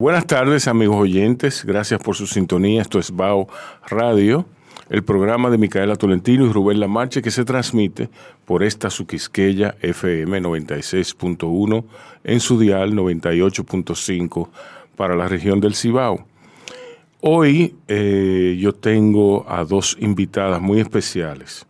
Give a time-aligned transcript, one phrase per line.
[0.00, 1.64] Buenas tardes, amigos oyentes.
[1.64, 2.82] Gracias por su sintonía.
[2.82, 3.48] Esto es BAO
[3.84, 4.46] Radio,
[4.90, 8.08] el programa de Micaela Tolentino y Rubén Lamarche que se transmite
[8.44, 11.84] por esta Suquisqueya FM 96.1
[12.22, 14.48] en su dial 98.5
[14.94, 16.24] para la región del Cibao.
[17.20, 21.66] Hoy eh, yo tengo a dos invitadas muy especiales.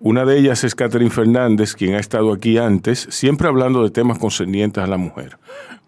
[0.00, 4.18] Una de ellas es Catherine Fernández, quien ha estado aquí antes, siempre hablando de temas
[4.18, 5.38] concernientes a la mujer.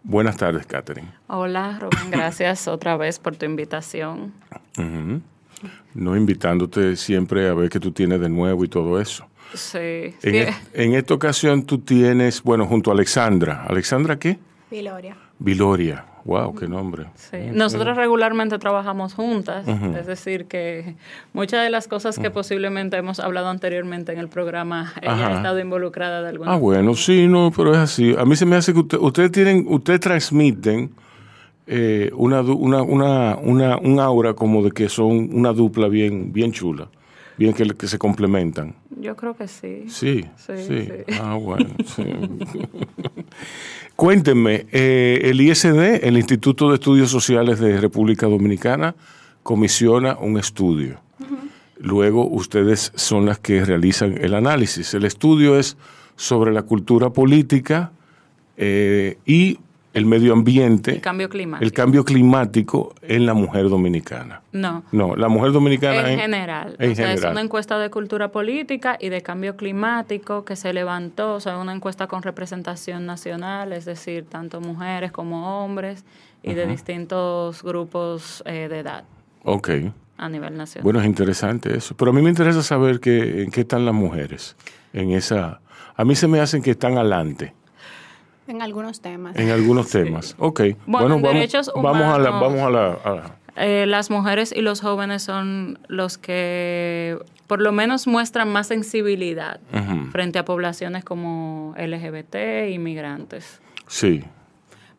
[0.08, 1.08] Buenas tardes, Catherine.
[1.26, 4.32] Hola, Rubén, gracias otra vez por tu invitación.
[5.94, 9.26] No invitándote siempre a ver qué tú tienes de nuevo y todo eso.
[9.54, 9.78] Sí.
[10.22, 13.64] En, e- en esta ocasión tú tienes, bueno, junto a Alexandra.
[13.68, 14.38] ¿Alexandra qué?
[14.70, 15.16] Viloria.
[15.38, 16.04] Viloria.
[16.26, 17.06] Wow, qué nombre.
[17.14, 17.36] Sí.
[17.52, 20.96] Nosotros regularmente trabajamos juntas, es decir, que
[21.32, 25.26] muchas de las cosas que posiblemente hemos hablado anteriormente en el programa, ella Ajá.
[25.28, 28.14] ha estado involucrada de alguna Ah, bueno, sí, no, pero es así.
[28.18, 30.90] A mí se me hace que usted- ustedes tienen, ustedes transmiten
[31.68, 36.50] eh, una, una, una, una, un aura como de que son una dupla bien, bien
[36.52, 36.88] chula,
[37.36, 38.74] bien que, que se complementan.
[39.00, 39.84] Yo creo que sí.
[39.88, 40.52] Sí, sí.
[40.56, 40.88] Sí, sí.
[41.20, 42.02] Ah, bueno, sí.
[43.96, 48.94] Cuéntenme, eh, el ISD, el Instituto de Estudios Sociales de República Dominicana,
[49.42, 51.00] comisiona un estudio.
[51.78, 54.92] Luego ustedes son las que realizan el análisis.
[54.92, 55.78] El estudio es
[56.14, 57.92] sobre la cultura política
[58.58, 59.60] eh, y
[59.96, 61.64] el medio ambiente, El cambio climático.
[61.64, 64.42] el cambio climático en la mujer dominicana.
[64.52, 64.82] No.
[64.92, 66.76] No, la mujer dominicana En general.
[66.78, 67.32] En o sea, es general.
[67.32, 71.72] una encuesta de cultura política y de cambio climático que se levantó, o sea, una
[71.72, 76.04] encuesta con representación nacional, es decir, tanto mujeres como hombres
[76.42, 79.04] y de distintos grupos eh, de edad
[79.44, 79.70] Ok.
[80.18, 80.84] a nivel nacional.
[80.84, 81.96] Bueno, es interesante eso.
[81.96, 84.56] Pero a mí me interesa saber que, en qué están las mujeres.
[84.92, 85.60] En esa.
[85.96, 87.54] A mí se me hacen que están adelante
[88.48, 89.36] En algunos temas.
[89.36, 90.34] en algunos temas.
[90.38, 90.60] Ok.
[90.86, 91.32] Bueno, en vamos,
[91.74, 95.78] vamos a la, vamos a la, a la- Eh, las mujeres y los jóvenes son
[95.88, 99.60] los que por lo menos muestran más sensibilidad
[100.12, 103.60] frente a poblaciones como LGBT, inmigrantes.
[103.86, 104.24] Sí.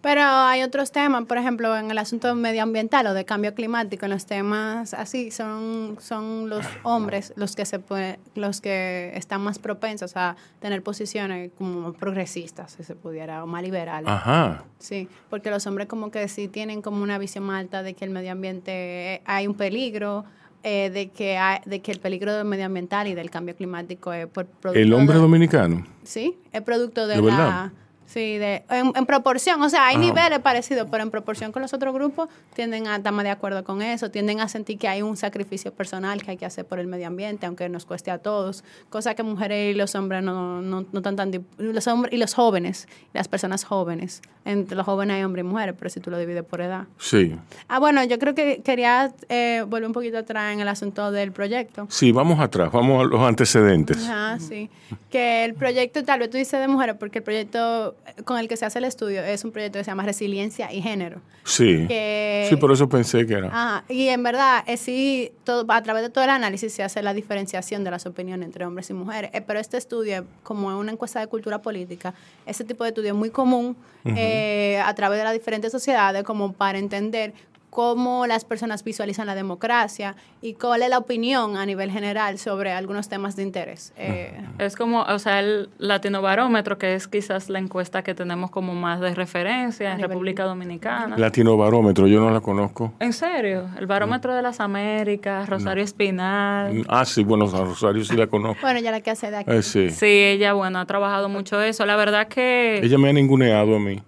[0.01, 4.11] Pero hay otros temas, por ejemplo, en el asunto medioambiental o de cambio climático, en
[4.11, 9.57] los temas así, son, son los hombres los que se puede, los que están más
[9.57, 14.07] propensos a tener posiciones como progresistas, si se pudiera, o más liberales.
[14.09, 14.63] Ajá.
[14.77, 18.05] Sí, porque los hombres como que sí tienen como una visión más alta de que
[18.05, 20.25] el medio ambiente eh, hay un peligro,
[20.63, 24.27] eh, de, que hay- de que el peligro del medioambiental y del cambio climático es
[24.27, 25.85] por producto El hombre de- dominicano.
[26.03, 27.27] Sí, es producto de, ¿De la...
[27.37, 27.71] verdad?
[28.07, 30.05] Sí, de, en, en proporción, o sea, hay Ajá.
[30.05, 33.65] niveles parecidos, pero en proporción con los otros grupos tienden a estar más de acuerdo
[33.65, 36.79] con eso, tienden a sentir que hay un sacrificio personal que hay que hacer por
[36.79, 40.61] el medio ambiente, aunque nos cueste a todos, cosa que mujeres y los hombres no,
[40.61, 41.31] no, no están tan...
[41.31, 45.47] di- Los hombres y los jóvenes, las personas jóvenes, entre los jóvenes hay hombres y
[45.49, 46.85] mujeres, pero si tú lo divides por edad.
[46.97, 47.35] Sí.
[47.67, 51.33] Ah, bueno, yo creo que quería eh, volver un poquito atrás en el asunto del
[51.33, 51.87] proyecto.
[51.89, 53.97] Sí, vamos atrás, vamos a los antecedentes.
[54.07, 54.69] Ajá, sí.
[55.09, 58.57] Que el proyecto, tal vez tú dices de mujeres, porque el proyecto con el que
[58.57, 61.21] se hace el estudio es un proyecto que se llama Resiliencia y Género.
[61.43, 61.85] Sí.
[61.87, 63.47] Que- Sí, por eso pensé que era.
[63.47, 67.01] Ajá, y en verdad, es sí, todo, a través de todo el análisis se hace
[67.01, 69.31] la diferenciación de las opiniones entre hombres y mujeres.
[69.33, 72.13] Eh, pero este estudio, como es una encuesta de cultura política,
[72.45, 73.75] ese tipo de estudio es muy común
[74.05, 77.33] eh, a través de las diferentes sociedades, como para entender
[77.77, 82.71] cómo las personas visualizan la democracia y cuál es la opinión a nivel general sobre
[82.71, 83.93] algunos temas de interés.
[83.97, 88.49] Eh, Es como, o sea, el Latino Barómetro, que es quizás la encuesta que tenemos
[88.49, 91.19] como más de referencia en República Dominicana.
[91.19, 92.93] Latino Barómetro, yo no la conozco.
[92.99, 93.69] ¿En serio?
[93.77, 96.83] El Barómetro de las Américas, Rosario Espinal.
[96.87, 98.59] Ah, sí, bueno, a Rosario sí la conozco.
[98.63, 99.51] Bueno, ya la que hace de aquí.
[99.51, 99.91] Eh, sí.
[99.91, 101.85] Sí, ella, bueno, ha trabajado mucho eso.
[101.85, 102.79] La verdad que...
[102.81, 104.01] Ella me ha ninguneado a mí.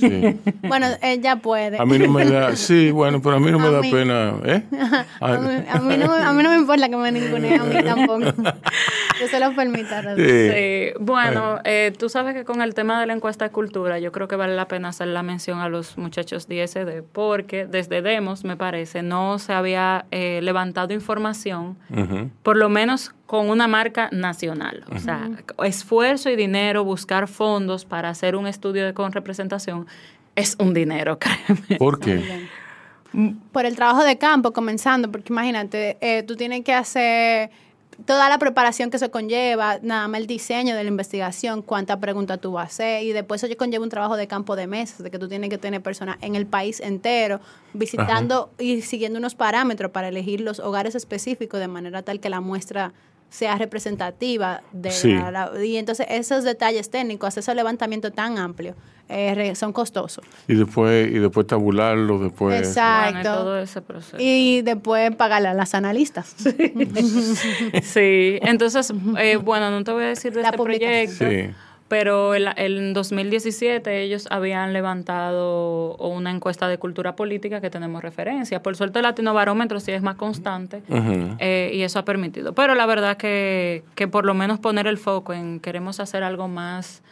[0.00, 0.36] Sí.
[0.66, 1.78] Bueno, ella puede.
[1.80, 3.90] A mí no me da, sí, bueno, pero a mí no me A da mí.
[3.90, 4.62] pena, ¿eh?
[5.20, 7.62] A mí, a mí no, me- a mí no me importa que me ningune, a
[7.64, 8.32] mí tampoco.
[9.20, 9.88] Yo se lo permito.
[10.16, 10.50] Sí.
[10.50, 14.12] Sí, bueno, eh, tú sabes que con el tema de la encuesta de cultura, yo
[14.12, 18.02] creo que vale la pena hacer la mención a los muchachos de ISD, porque desde
[18.02, 21.76] Demos, me parece, no se había eh, levantado información,
[22.42, 24.84] por lo menos con una marca nacional.
[24.94, 25.28] O sea,
[25.64, 29.86] esfuerzo y dinero, buscar fondos para hacer un estudio de, con representación,
[30.34, 31.78] es un dinero, créeme.
[31.78, 32.48] ¿Por qué?
[33.52, 37.50] Por el trabajo de campo, comenzando, porque imagínate, eh, tú tienes que hacer
[38.04, 42.40] toda la preparación que se conlleva, nada más el diseño de la investigación, cuántas preguntas
[42.40, 45.10] tú vas a hacer, y después eso conlleva un trabajo de campo de mesas, de
[45.10, 47.40] que tú tienes que tener personas en el país entero,
[47.72, 52.40] visitando y siguiendo unos parámetros para elegir los hogares específicos de manera tal que la
[52.40, 52.92] muestra
[53.30, 55.12] sea representativa de Sí.
[55.12, 58.74] la, la- y entonces esos detalles técnicos, ese levantamiento tan amplio,
[59.08, 60.24] eh, re- son costosos.
[60.48, 62.58] Y después, y después tabularlo, después...
[62.58, 63.12] Exacto.
[63.12, 64.16] Bueno, y todo ese proceso.
[64.18, 66.34] Y después pagarle a las analistas.
[67.82, 71.16] Sí, entonces, eh, bueno, no te voy a decir de La este publicación.
[71.18, 71.54] proyecto, Sí.
[71.88, 78.62] pero el- en 2017 ellos habían levantado una encuesta de cultura política que tenemos referencia.
[78.62, 80.82] Por suerte el Latino Barómetro sí es más constante
[81.38, 82.54] eh, y eso ha permitido.
[82.54, 86.48] Pero la verdad que, que por lo menos poner el foco en queremos hacer algo
[86.48, 87.02] más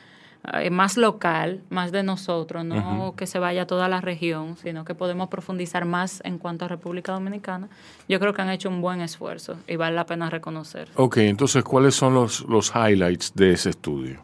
[0.52, 4.85] eh, más local, más de nosotros, no que se vaya a toda la región, sino
[4.85, 7.69] que podemos profundizar más en cuanto a República Dominicana.
[8.08, 10.88] Yo creo que han hecho un buen esfuerzo y vale la pena reconocer.
[10.96, 14.23] Ok, entonces, ¿cuáles son los, los highlights de ese estudio?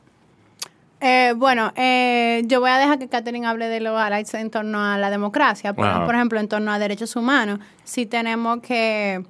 [1.01, 4.85] Eh, bueno, eh, yo voy a dejar que Catherine hable de los highlights en torno
[4.85, 5.73] a la democracia.
[5.73, 9.25] Por, ejemplo, en torno a derechos humanos, sí tenemos que...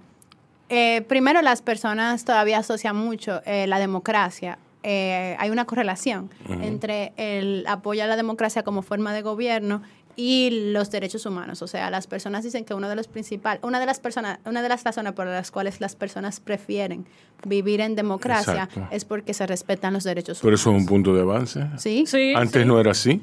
[0.69, 4.59] eh, primero, las personas todavía asocian mucho eh, la democracia.
[4.83, 9.83] Eh, hay una correlación entre el apoyo a la democracia como forma de gobierno
[10.17, 11.63] y los derechos humanos.
[11.63, 14.61] O sea, las personas dicen que uno de los principales, una de las personas, una
[14.63, 17.07] de las razones por las cuales las personas prefieren
[17.45, 18.89] vivir en democracia Exacto.
[18.91, 20.83] es porque se respetan los derechos Pero eso es humanos.
[20.83, 21.67] un punto de avance.
[21.79, 22.05] Sí.
[22.07, 22.69] Sí, Antes sí.
[22.69, 23.23] no era así.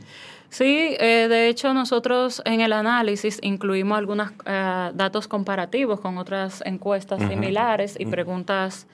[0.50, 7.20] Sí, eh, de hecho nosotros en el análisis incluimos algunos datos comparativos con otras encuestas
[7.28, 8.88] similares y preguntas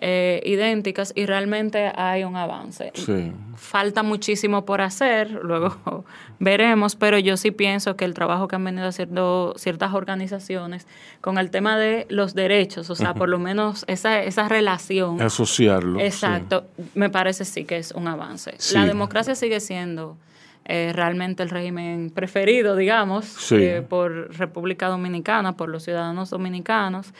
[0.00, 2.92] eh, idénticas y realmente hay un avance.
[2.94, 3.32] Sí.
[3.56, 6.04] Falta muchísimo por hacer, luego
[6.38, 10.86] veremos, pero yo sí pienso que el trabajo que han venido haciendo ciertas organizaciones
[11.20, 15.20] con el tema de los derechos, o sea, por lo menos esa, esa relación.
[15.20, 15.98] Asociarlo.
[15.98, 16.06] sí.
[16.06, 18.54] Exacto, me parece sí que es un avance.
[18.58, 18.74] Sí.
[18.74, 20.16] La democracia sigue siendo
[20.64, 23.56] eh, realmente el régimen preferido, digamos, Sí.
[23.56, 27.12] eh, por República Dominicana, por los ciudadanos dominicanos.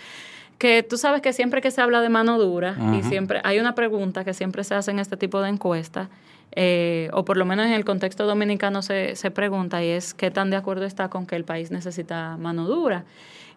[0.59, 3.75] Que tú sabes que siempre que se habla de mano dura, y siempre hay una
[3.75, 6.09] pregunta que siempre se hace en este tipo de encuestas,
[6.53, 10.31] eh, o por lo menos en el contexto dominicano se, se pregunta, y es qué
[10.31, 13.05] tan de acuerdo está con que el país necesita mano dura.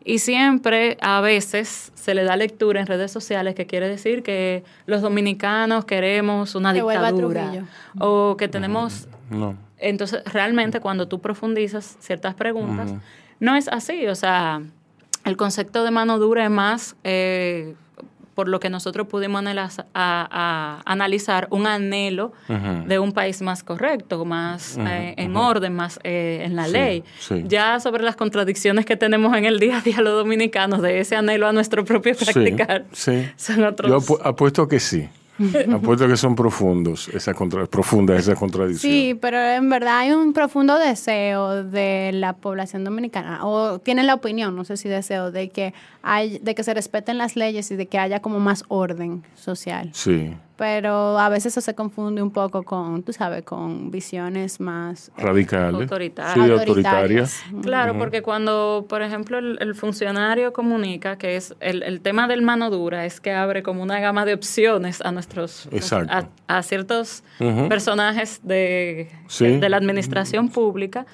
[0.04, 4.64] Y siempre, a veces, se le da lectura en redes sociales que quiere decir que
[4.88, 7.66] los dominicanos queremos una Que dictadura.
[8.00, 9.56] O que tenemos No.
[9.78, 12.94] entonces, realmente cuando tú profundizas ciertas preguntas,
[13.40, 14.08] no es así.
[14.08, 14.62] O sea,
[15.26, 17.76] el concepto de mano dura es más, eh,
[18.36, 22.32] por lo que nosotros pudimos a- a- analizar, un anhelo
[22.88, 27.04] de un país más correcto, más eh, en orden, más eh, en la Sí, ley.
[27.20, 27.44] sí.
[27.48, 31.18] Ya sobre las contradicciones que tenemos en el día a día los dominicanos, de ese
[31.18, 33.30] anhelo a nuestro propio practicar, sí.
[33.36, 33.92] son otros...
[33.92, 35.08] Yo apu- apuesto que sí.
[35.74, 38.92] apuesto que son profundos, esa contra profunda esa contradicción.
[38.92, 44.16] Sí, pero en verdad hay un profundo deseo de la población dominicana, o tienen la
[44.16, 47.76] opinión, no sé si deseo, de que hay, de que se respeten las leyes y
[47.76, 49.90] de que haya como más orden social.
[49.94, 50.34] Sí.
[50.62, 55.24] Pero a veces eso se confunde un poco con, tú sabes, con visiones más eh,
[55.24, 55.82] Radicales.
[55.82, 56.34] Autoritarias.
[56.46, 57.44] Sí, autoritarias.
[57.64, 62.44] Claro, porque cuando, por ejemplo, el, el funcionario comunica que es el, el tema del
[62.44, 66.14] mano dura, es que abre como una gama de opciones a nuestros Exacto.
[66.48, 67.24] a, a ciertos
[67.68, 69.46] personajes de, Sí.
[69.48, 71.08] de, de la administración pública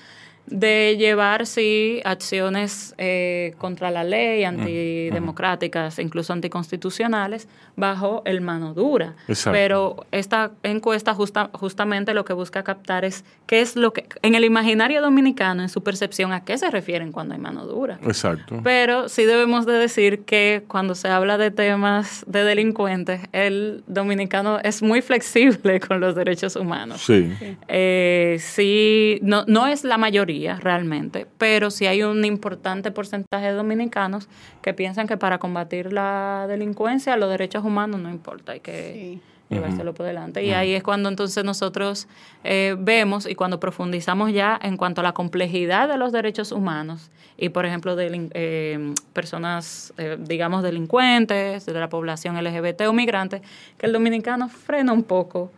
[0.47, 9.13] de llevar sí acciones eh, contra la ley, antidemocráticas, incluso anticonstitucionales, bajo el mano dura.
[9.27, 9.51] Exacto.
[9.57, 14.35] Pero esta encuesta justa- justamente lo que busca captar es qué es lo que, en
[14.35, 17.99] el imaginario dominicano, en su percepción, a qué se refieren cuando hay mano dura.
[18.05, 18.61] Exacto.
[18.63, 24.59] Pero sí debemos de decir que cuando se habla de temas de delincuentes, el dominicano
[24.63, 27.01] es muy flexible con los derechos humanos.
[27.01, 27.31] Sí.
[27.67, 33.53] Eh, sí, no, no es la mayoría realmente, pero sí hay un importante porcentaje de
[33.53, 34.27] dominicanos
[34.61, 39.21] que piensan que para combatir la delincuencia los derechos humanos no importa, hay que Sí.
[39.55, 40.43] llevárselo por delante.
[40.43, 42.07] Y ahí es cuando entonces nosotros
[42.43, 47.09] eh, vemos y cuando profundizamos ya en cuanto a la complejidad de los derechos humanos
[47.37, 53.41] y, por ejemplo, de eh, personas, eh, digamos, delincuentes, de la población LGBT o migrantes,
[53.77, 55.51] que el dominicano frena un poco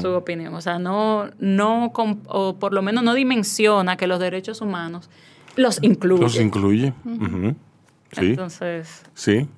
[0.00, 0.54] su opinión.
[0.54, 1.92] O sea, no, no
[2.28, 5.10] o por lo menos no dimensiona que los derechos humanos
[5.56, 6.22] los incluye.
[6.22, 6.92] Los incluye.
[8.12, 8.26] Sí.
[8.26, 9.48] Entonces, sí.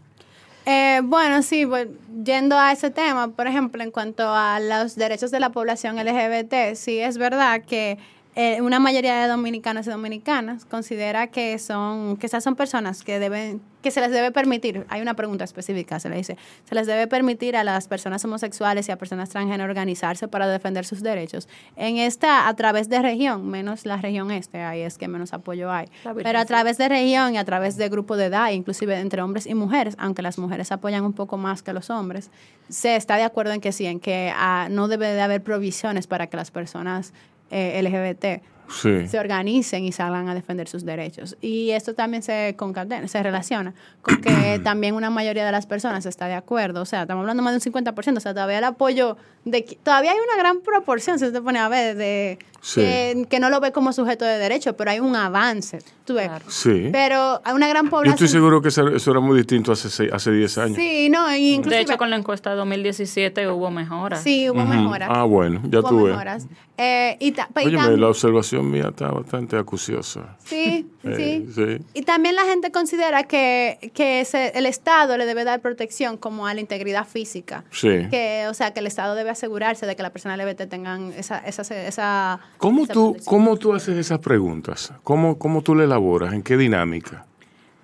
[0.64, 1.86] Eh, bueno, sí, pues,
[2.24, 6.74] yendo a ese tema, por ejemplo, en cuanto a los derechos de la población LGBT,
[6.74, 7.98] sí es verdad que
[8.36, 13.18] eh, una mayoría de dominicanos y dominicanas considera que son que esas son personas que
[13.18, 16.88] deben que se les debe permitir, hay una pregunta específica, se le dice, se les
[16.88, 21.48] debe permitir a las personas homosexuales y a personas transgénero organizarse para defender sus derechos.
[21.76, 25.70] En esta, a través de región, menos la región este, ahí es que menos apoyo
[25.70, 25.86] hay,
[26.24, 29.46] pero a través de región y a través de grupo de edad, inclusive entre hombres
[29.46, 32.32] y mujeres, aunque las mujeres apoyan un poco más que los hombres,
[32.68, 36.08] se está de acuerdo en que sí, en que ah, no debe de haber provisiones
[36.08, 37.12] para que las personas
[37.50, 41.36] eh, LGBT se organicen y salgan a defender sus derechos.
[41.40, 46.06] Y esto también se concatena, se relaciona con que también una mayoría de las personas
[46.06, 46.82] está de acuerdo.
[46.82, 50.12] O sea, estamos hablando más de un 50%, o sea, todavía el apoyo de todavía
[50.12, 52.38] hay una gran proporción, si se pone a ver, de
[52.74, 55.78] que, no lo ve como sujeto de derecho, pero hay un avance.
[56.06, 56.30] ¿tú ves?
[56.48, 56.88] Sí.
[56.92, 58.16] Pero hay una gran población.
[58.16, 60.76] Yo estoy seguro que eso era muy distinto hace, hace 10 años.
[60.76, 64.22] Sí, no, inclusive, De hecho, con la encuesta de 2017 hubo mejoras.
[64.22, 65.10] Sí, hubo mejoras.
[65.12, 66.12] Ah, bueno, ya tuve.
[66.12, 66.46] Mejoras.
[66.78, 70.36] Eh, y Oye, la observación mía está bastante acuciosa.
[70.44, 71.48] Sí, sí.
[71.54, 71.84] sí.
[71.94, 76.54] Y también la gente considera que, que el Estado le debe dar protección como a
[76.54, 77.64] la integridad física.
[77.70, 78.08] Sí.
[78.10, 81.38] Que, o sea, que el Estado debe asegurarse de que las personas LGBT tengan esa...
[81.38, 84.92] esa, esa ¿Cómo, tú, ¿Cómo tú haces esas preguntas?
[85.02, 86.32] ¿Cómo, ¿Cómo tú le elaboras?
[86.32, 87.24] ¿En qué dinámica?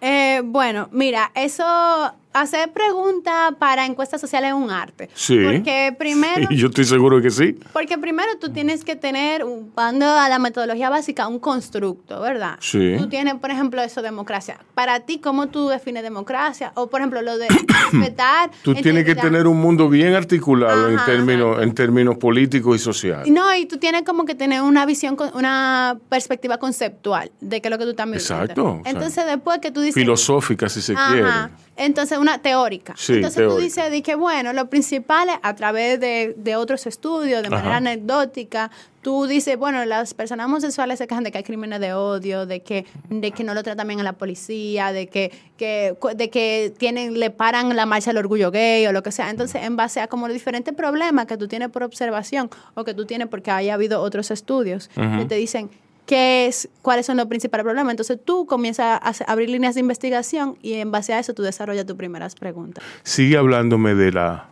[0.00, 5.08] Eh, bueno, mira, eso hacer preguntas para encuestas sociales es un arte.
[5.14, 5.38] Sí.
[5.44, 6.48] Porque primero.
[6.50, 7.58] yo estoy seguro que sí.
[7.72, 12.56] Porque primero tú tienes que tener, cuando a la metodología básica, un constructo, ¿verdad?
[12.60, 12.96] Sí.
[12.98, 14.58] Tú tienes, por ejemplo, eso, democracia.
[14.74, 16.72] Para ti, ¿cómo tú defines democracia?
[16.74, 17.48] O, por ejemplo, lo de
[17.92, 18.50] respetar.
[18.62, 23.28] tú tienes que tener un mundo bien articulado en términos, en términos políticos y sociales.
[23.28, 27.70] No, y tú tienes como que tener una visión, una perspectiva conceptual de qué es
[27.70, 28.14] lo que tú mirando.
[28.14, 28.80] Exacto.
[28.84, 29.94] Entonces, después que tú dices.
[29.94, 31.28] Filosófica, si se quiere.
[31.76, 32.94] Entonces, una teórica.
[33.08, 37.42] Entonces tú dices de que, bueno, lo principal es a través de, de otros estudios,
[37.42, 38.70] de manera anecdótica,
[39.02, 42.60] tú dices, bueno, las personas homosexuales se quejan de que hay crímenes de odio, de
[42.60, 46.72] que, de que no lo tratan bien a la policía, de que, que, de que
[46.78, 49.30] tienen, le paran la marcha del orgullo gay o lo que sea.
[49.30, 52.94] Entonces, en base a como los diferentes problemas que tú tienes por observación o que
[52.94, 54.88] tú tienes porque haya habido otros estudios
[55.18, 55.70] que te dicen,
[56.06, 57.92] qué es, cuáles son los principales problemas.
[57.92, 61.86] Entonces tú comienzas a abrir líneas de investigación y en base a eso tú desarrollas
[61.86, 62.84] tus primeras preguntas.
[63.02, 64.50] Sigue hablándome de la,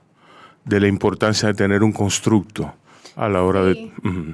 [0.65, 2.75] de la importancia de tener un constructo
[3.17, 3.91] a la hora de...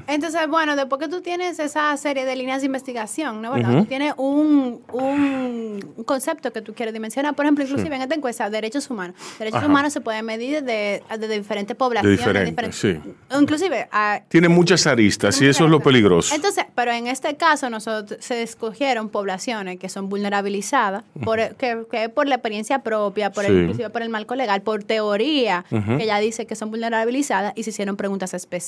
[0.07, 3.53] Entonces, bueno, después que tú tienes esa serie de líneas de investigación, ¿no?
[3.53, 3.79] ¿verdad?
[3.79, 7.35] Tú tienes un, un, concepto que tú quieres dimensionar.
[7.35, 9.17] Por ejemplo, inclusive en esta encuesta, derechos humanos.
[9.39, 12.21] Derechos humanos se pueden medir de, de diferentes poblaciones.
[12.21, 12.99] De diferentes, sí.
[13.39, 13.89] Inclusive...
[14.29, 16.35] Tiene muchas aristas y eso es lo peligroso.
[16.35, 22.27] Entonces, pero en este caso nosotros se escogieron poblaciones que son vulnerabilizadas, por, que, por
[22.27, 26.47] la experiencia propia, por el, inclusive por el marco legal, por teoría, que ya dice
[26.47, 28.66] que son vulnerabilizadas y se hicieron preguntas específicas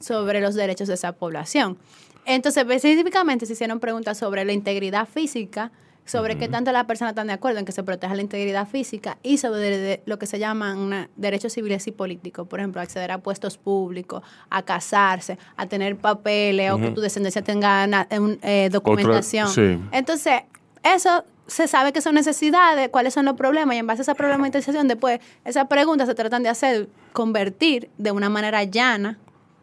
[0.00, 1.78] sobre los derechos de esa población.
[2.24, 5.70] Entonces, específicamente se hicieron preguntas sobre la integridad física,
[6.04, 9.18] sobre qué tanto las personas están de acuerdo en que se proteja la integridad física
[9.22, 13.58] y sobre lo que se llaman derechos civiles y políticos, por ejemplo, acceder a puestos
[13.58, 18.06] públicos, a casarse, a tener papeles o que tu descendencia tenga
[18.42, 19.88] eh, documentación.
[19.92, 20.42] Entonces,
[20.82, 24.14] eso se sabe que son necesidades, cuáles son los problemas y en base a esa
[24.14, 29.18] problematización después esas preguntas se tratan de hacer, convertir de una manera llana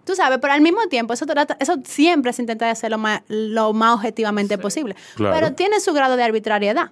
[0.06, 1.26] Tú sabes, pero al mismo tiempo, eso,
[1.60, 4.96] eso siempre se intenta hacer lo más, lo más objetivamente posible.
[5.18, 6.92] Pero tiene su grado de arbitrariedad.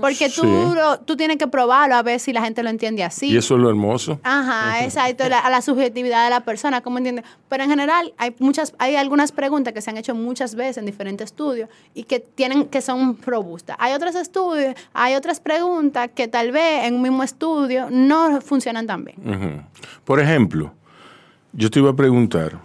[0.00, 3.28] Porque tú, tú tienes que probarlo a ver si la gente lo entiende así.
[3.28, 4.20] Y eso es lo hermoso.
[4.22, 7.22] Ajá, exacto, a la subjetividad de la persona, ¿cómo entiende?
[7.48, 10.86] Pero en general hay muchas, hay algunas preguntas que se han hecho muchas veces en
[10.86, 13.76] diferentes estudios y que tienen, que son robustas.
[13.80, 18.86] Hay otros estudios, hay otras preguntas que tal vez en un mismo estudio no funcionan
[18.86, 19.66] tan bien.
[20.04, 20.72] Por ejemplo,
[21.52, 22.58] yo te iba a preguntar,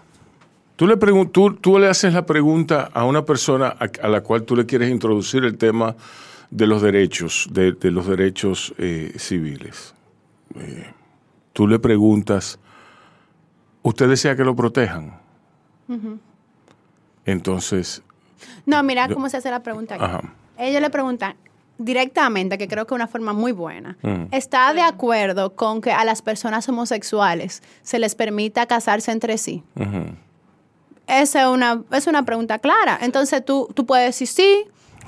[0.76, 4.66] tú le, tú, le haces la pregunta a una persona a, la cual tú le
[4.66, 5.96] quieres introducir el tema
[6.54, 9.96] de los derechos, de, los derechos eh, civiles.
[10.56, 10.86] Eh,
[11.52, 12.60] tú le preguntas,
[13.82, 15.20] ¿usted desea que lo protejan?
[17.26, 18.04] Entonces...
[18.66, 19.96] No, mira cómo se hace la pregunta.
[19.96, 20.28] Aquí.
[20.58, 21.36] Ellos le preguntan,
[21.80, 24.26] directamente, que creo que es una forma muy buena, mm.
[24.32, 29.64] está de acuerdo con que a las personas homosexuales se les permita casarse entre sí.
[31.08, 33.00] Esa es una, es una pregunta clara.
[33.02, 34.66] Entonces tú, tú puedes decir sí,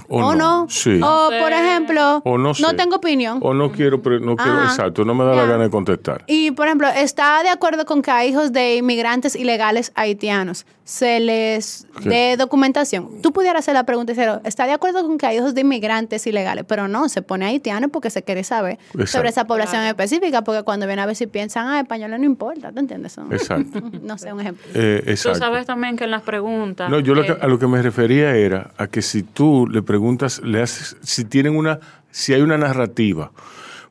[0.07, 0.67] O O, no, no.
[0.69, 0.99] sí.
[1.01, 2.63] O, por ejemplo, O no sé.
[2.75, 3.39] tengo opinión.
[3.41, 4.65] O no quiero, pre- no quiero, Ajá.
[4.65, 6.23] exacto, no me da la gana de contestar.
[6.27, 11.19] Y, por ejemplo, está de acuerdo con que a hijos de inmigrantes ilegales haitianos se
[11.19, 12.09] les ¿Qué?
[12.09, 13.21] dé documentación.
[13.23, 15.61] Tú pudieras hacer la pregunta y decir, ¿está de acuerdo con que a hijos de
[15.61, 16.63] inmigrantes ilegales?
[16.67, 19.07] Pero no, se pone haitiano porque se quiere saber Exacto.
[19.07, 19.89] sobre esa población Claro.
[19.89, 23.17] específica, porque cuando vienen a ver si piensan, ah, españoles no importa, ¿tú entiendes?
[23.31, 23.81] Exacto.
[24.03, 24.63] no sé, un ejemplo.
[24.75, 26.89] Eh, Tú sabes también que en las preguntas...
[26.91, 29.67] No, yo lo que- eh, a lo que me refería era a que si tú
[29.67, 31.79] le preguntas, le haces, si tienen una,
[32.11, 33.31] si hay una narrativa.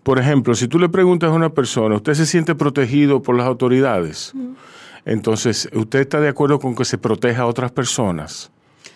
[0.02, 3.46] Por ejemplo, si tú le preguntas a una persona, ¿usted se siente protegido por las
[3.46, 4.34] autoridades?
[5.06, 8.50] Entonces, ¿usted está de acuerdo con que se proteja a otras personas?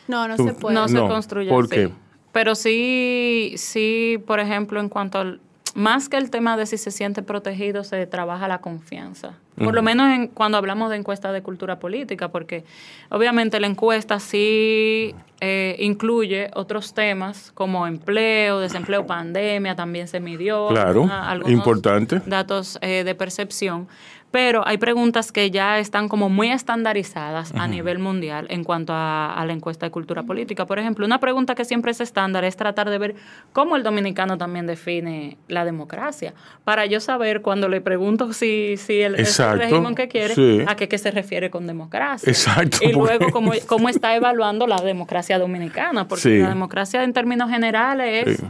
[0.06, 0.74] No, no Tú- se puede.
[0.74, 1.74] no se construye ¿por así.
[1.74, 1.92] qué?
[2.32, 5.40] Pero sí, sí, por ejemplo, en cuanto al,
[5.74, 9.34] más que el tema de si se siente protegido, se trabaja la confianza.
[9.58, 12.64] Por lo menos en, cuando hablamos de encuesta de cultura política, porque
[13.10, 20.68] obviamente la encuesta sí eh, incluye otros temas como empleo, desempleo, pandemia, también se midió.
[20.68, 22.20] Claro, algunos importante.
[22.26, 23.88] Datos eh, de percepción.
[24.30, 29.32] Pero hay preguntas que ya están como muy estandarizadas a nivel mundial en cuanto a,
[29.32, 30.66] a la encuesta de cultura política.
[30.66, 33.14] Por ejemplo, una pregunta que siempre es estándar es tratar de ver
[33.54, 36.34] cómo el dominicano también define la democracia.
[36.64, 40.34] Para yo saber cuando le pregunto si, si el, es el Exacto, régimen que quiere,
[40.34, 40.64] sí.
[40.66, 42.28] a qué, qué se refiere con democracia.
[42.30, 46.08] Exacto, Y porque- luego cómo, cómo está evaluando la democracia dominicana.
[46.08, 46.38] Porque Sí.
[46.38, 48.44] la democracia en términos generales es, Sí.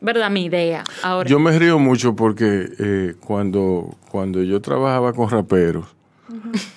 [0.00, 0.30] ¿verdad?
[0.30, 0.84] Mi idea.
[1.02, 5.86] Ahora, Yo me río mucho porque eh, cuando, cuando yo trabajaba con raperos,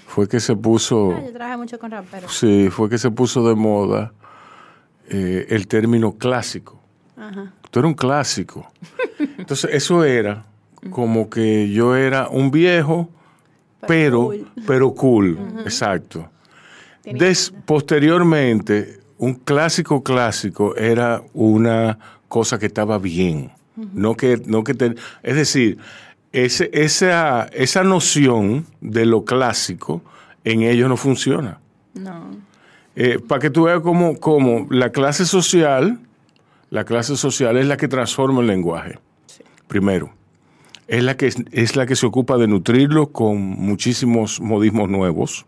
[0.06, 1.14] fue que se puso...
[1.18, 2.32] Ah, yo trabajé mucho con raperos.
[2.34, 4.14] Sí, fue que se puso de moda
[5.10, 6.80] eh, el término clásico.
[7.18, 7.52] Ajá.
[7.72, 8.68] Tú eres un clásico.
[9.38, 10.44] Entonces, eso era
[10.92, 13.10] como que yo era un viejo,
[13.86, 14.48] pero, cool.
[14.66, 15.38] pero cool.
[15.60, 16.30] Exacto.
[17.04, 23.52] Des- posteriormente, un clásico clásico era una cosa que estaba bien.
[23.94, 25.78] No que, no que es decir,
[26.32, 30.02] ese, esa, esa noción de lo clásico
[30.44, 31.60] en ellos no funciona.
[31.94, 32.32] no.
[33.28, 36.00] para que tú veas cómo, cómo la clase social,
[36.72, 38.98] la clase social es la que transforma el lenguaje.
[39.68, 40.10] Primero,
[40.88, 45.46] es la que es la que se ocupa de nutrirlo con muchísimos modismos nuevos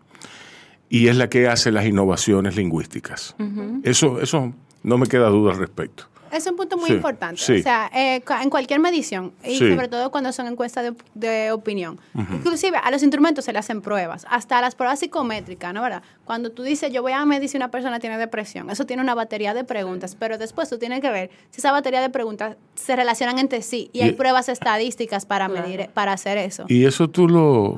[0.89, 3.35] y es la que hace las innovaciones lingüísticas.
[3.83, 4.53] Eso, eso
[4.83, 6.05] no me queda duda al respecto.
[6.31, 7.41] Es un punto muy Sí, importante.
[7.41, 7.59] sí.
[7.59, 9.69] O sea, eh, en cualquier medición, y Sí.
[9.69, 11.99] sobre todo cuando son encuestas de, de opinión.
[12.15, 15.81] Inclusive a los instrumentos se le hacen pruebas, hasta las pruebas psicométricas, ¿no?
[15.81, 16.01] ¿verdad?
[16.25, 19.15] Cuando tú dices, yo voy a medir si una persona tiene depresión, eso tiene una
[19.15, 22.95] batería de preguntas, pero después tú tienes que ver si esa batería de preguntas se
[22.95, 23.89] relacionan entre sí.
[23.93, 25.67] Y, hay Y- pruebas estadísticas para Claro.
[25.67, 26.65] medir, para hacer eso.
[26.67, 27.77] Y eso tú lo,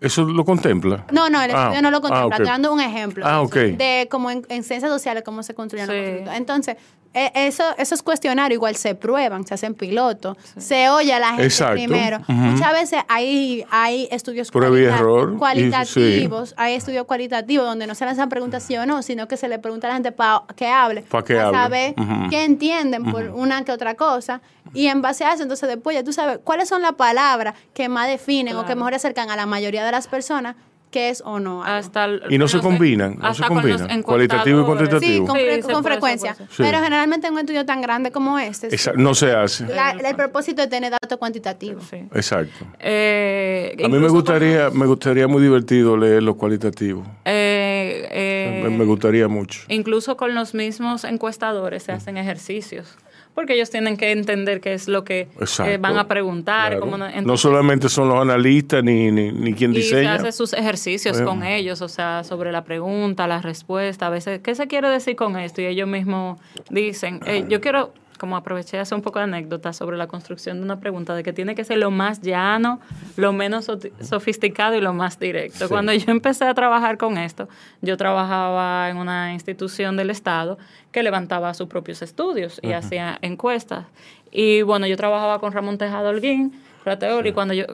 [0.00, 1.06] eso lo contempla.
[1.12, 2.26] No, no, el Ah, estudio no lo ah, contempla.
[2.26, 2.32] ok.
[2.32, 6.34] Estoy dando un ejemplo Ah, de, cómo en, en ciencias sociales cómo se construyen los.
[6.36, 6.76] Entonces,
[7.14, 11.74] eso, esos cuestionarios igual se prueban, se hacen pilotos, se oye a la gente Exacto.
[11.74, 12.20] primero.
[12.28, 17.86] Muchas veces hay, hay estudios Prueba y cualita- error, y- cualitativos, hay estudios cualitativos donde
[17.86, 20.12] no se lanzan preguntas sí o no, sino que se le pregunta a la gente
[20.12, 21.94] para que hable, Pa' que para hable.
[21.94, 21.94] saber
[22.30, 24.40] qué entienden por una que otra cosa.
[24.72, 27.88] Y en base a eso, entonces después ya tú sabes cuáles son las palabras que
[27.88, 30.56] más definen o que mejor acercan a la mayoría de las personas
[30.94, 31.64] qué es o no.
[31.64, 31.74] algo.
[31.76, 34.02] Hasta el- Y no se combinan, no hasta se combinan.
[34.02, 35.00] Cualitativo y cuantitativo.
[35.24, 36.34] Sí, con, Sí, fre- se con puede, se frecuencia.
[36.34, 36.44] Sí.
[36.58, 39.66] Pero generalmente en un estudio tan grande como este, no se hace.
[39.66, 41.82] la- el propósito es tener datos cuantitativos.
[41.90, 41.96] Sí.
[42.14, 42.64] Exacto.
[42.78, 47.06] Eh, A mí me gustaría, me gustaría muy divertido leer los cualitativos.
[47.24, 49.60] eh, eh, me, me gustaría mucho.
[49.68, 52.96] Incluso con los mismos encuestadores se hacen ejercicios.
[53.34, 55.26] Porque ellos tienen que entender qué es lo que
[55.64, 56.68] eh, van a preguntar.
[56.68, 56.80] Claro.
[56.80, 60.14] cómo no- no entonces- solamente son los analistas ni, ni, ni quien y se diseña.
[60.14, 61.30] hace sus ejercicios Bueno.
[61.30, 65.16] con ellos, o sea, sobre la pregunta, la respuesta, a veces, ¿qué se quiere decir
[65.16, 65.60] con esto?
[65.60, 66.38] Y ellos mismos
[66.70, 70.58] dicen, eh, yo quiero, como aproveché de hacer un poco de anécdota sobre la construcción
[70.58, 72.80] de una pregunta, de que tiene que ser lo más llano,
[73.16, 75.64] lo menos so- sofisticado y lo más directo.
[75.64, 75.68] Sí.
[75.68, 77.48] Cuando yo empecé a trabajar con esto,
[77.82, 80.58] yo trabajaba en una institución del Estado
[80.92, 83.86] que levantaba sus propios estudios y hacía encuestas.
[84.30, 86.52] Y bueno, yo trabajaba con Ramón Tejado Holguín,
[86.84, 87.64] Rateol, y cuando yo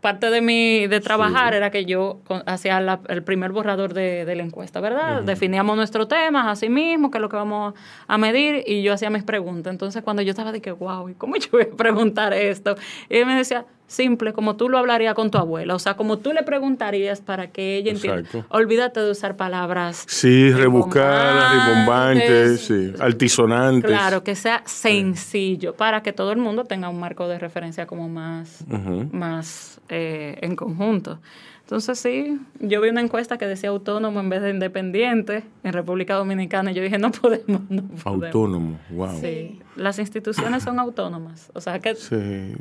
[0.00, 1.56] parte de mi de trabajar Sí.
[1.56, 5.22] era que yo hacía la- el primer borrador de, de la encuesta, ¿verdad?
[5.22, 7.74] Definíamos nuestros temas así mismo, qué es lo que vamos
[8.06, 9.70] a medir, y yo hacía mis preguntas.
[9.72, 12.76] Entonces, cuando yo estaba de que, wow, ¿y cómo yo voy a preguntar esto?
[13.08, 16.18] Y él me decía, simple, como tú lo hablarías con tu abuela, o sea, como
[16.18, 18.20] tú le preguntarías para que ella entienda.
[18.20, 18.46] Exacto.
[18.50, 20.04] Olvídate de usar palabras.
[20.08, 23.90] Sí, rebuscadas, rimbombantes, sí, altisonantes.
[23.90, 28.08] Claro, que sea sencillo para que todo el mundo tenga un marco de referencia como
[28.08, 28.64] más,
[29.12, 31.20] más eh, en conjunto.
[31.66, 36.14] Entonces sí, yo vi una encuesta que decía autónomo en vez de independiente en República
[36.14, 38.06] Dominicana y yo dije, no podemos, no podemos.
[38.06, 39.20] Autónomo, wow.
[39.20, 41.96] Sí, las instituciones son autónomas, o sea que...
[41.96, 42.54] Sí,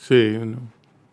[0.00, 0.38] sí.
[0.38, 0.58] No.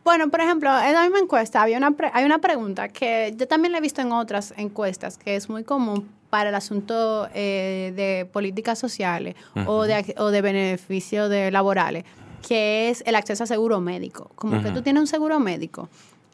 [0.03, 3.71] Bueno, por ejemplo, en la misma encuesta había una hay una pregunta que yo también
[3.71, 8.29] la he visto en otras encuestas, que es muy común para el asunto eh, de
[8.31, 9.35] políticas sociales
[9.65, 12.05] o, de, o de beneficios de laborales,
[12.47, 14.29] que es el acceso a seguro médico.
[14.35, 15.89] Como que tú tienes un seguro médico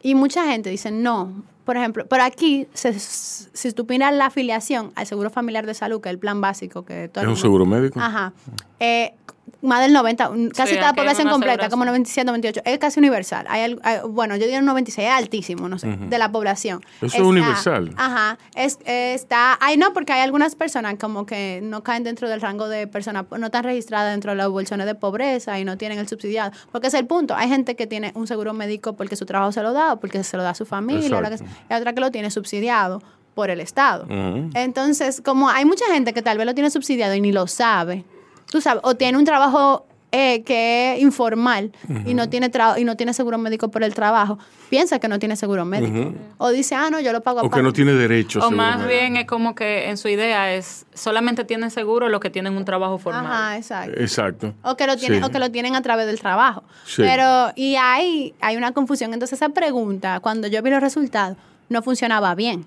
[0.05, 1.33] y mucha gente dice, no,
[1.65, 6.09] por ejemplo, por aquí, si tú miras la afiliación al Seguro Familiar de Salud, que
[6.09, 7.99] es el plan básico que todo ¿Es un seguro médico?
[7.99, 8.33] Ajá.
[8.79, 9.13] Eh,
[9.61, 13.45] más del 90, casi toda la población completa, como 97, 98, es casi universal.
[13.49, 13.75] Hay,
[14.07, 16.81] bueno, yo diría un 96, es altísimo, no sé, de la población.
[17.01, 17.93] Eso es universal.
[17.97, 22.41] Ajá, es, está, ay no, porque hay algunas personas como que no caen dentro del
[22.41, 25.99] rango de personas, no están registradas dentro de las bolsones de pobreza y no tienen
[25.99, 27.35] el subsidiado, porque es el punto.
[27.35, 30.23] Hay gente que tiene un seguro médico porque su trabajo se lo da o porque
[30.23, 31.21] se lo da a su familia,
[31.69, 33.01] y otra que lo tiene subsidiado
[33.33, 34.07] por el Estado.
[34.53, 38.05] Entonces, como hay mucha gente que tal vez lo tiene subsidiado y ni lo sabe,
[38.49, 39.85] tú sabes, o tiene un trabajo
[40.17, 41.73] eh, que es informal
[42.05, 45.35] y no tiene y no tiene seguro médico por el trabajo, piensa que no tiene
[45.35, 46.13] seguro médico.
[46.37, 48.39] O dice, ah, no, yo lo pago O que no tiene derecho.
[48.39, 52.29] O más bien es como que en su idea es, solamente tienen seguro los que
[52.29, 53.25] tienen un trabajo formal.
[53.25, 53.99] Ajá, exacto.
[53.99, 54.53] Exacto.
[54.63, 56.63] O que lo tienen, o que lo tienen a través del trabajo.
[56.95, 59.13] Pero, y ahí hay una confusión.
[59.13, 61.35] Entonces esa pregunta, cuando yo vi los resultados,
[61.69, 62.65] no funcionaba bien.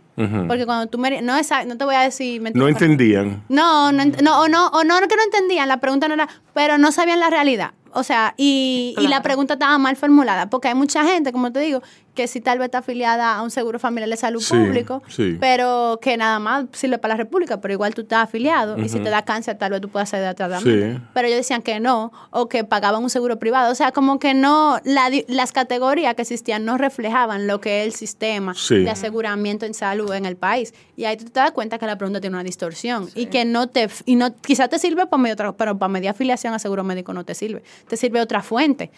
[0.49, 1.23] Porque cuando tú me...
[1.23, 1.35] No,
[1.67, 2.43] no te voy a decir...
[2.55, 3.45] no entendían.
[3.49, 6.29] No, no, no, o no, o no que no entendían, la pregunta no era...
[6.55, 7.73] Pero no sabían la realidad.
[7.93, 11.61] O sea, y, y la pregunta estaba mal formulada, porque hay mucha gente, como te
[11.61, 11.83] digo,
[12.19, 15.05] que si tal vez está afiliada a un seguro familiar de salud público,
[15.39, 18.99] pero que nada más sirve para la República, pero igual tú estás afiliado y si
[18.99, 21.01] te da cáncer tal vez tú puedas hacer de tratamiento.
[21.15, 23.71] Pero ellos decían que no, o que pagaban un seguro privado.
[23.71, 27.93] O sea, como que no, las categorías que existían no reflejaban lo que es el
[27.93, 30.75] sistema de aseguramiento en salud en el país.
[30.97, 33.69] Y ahí tú te das cuenta que la pregunta tiene una distorsión y que no
[33.69, 37.13] te, y no, quizás te sirve para medio, pero para media afiliación a seguro médico
[37.13, 37.63] no te sirve.
[37.87, 38.91] Te sirve otra fuente,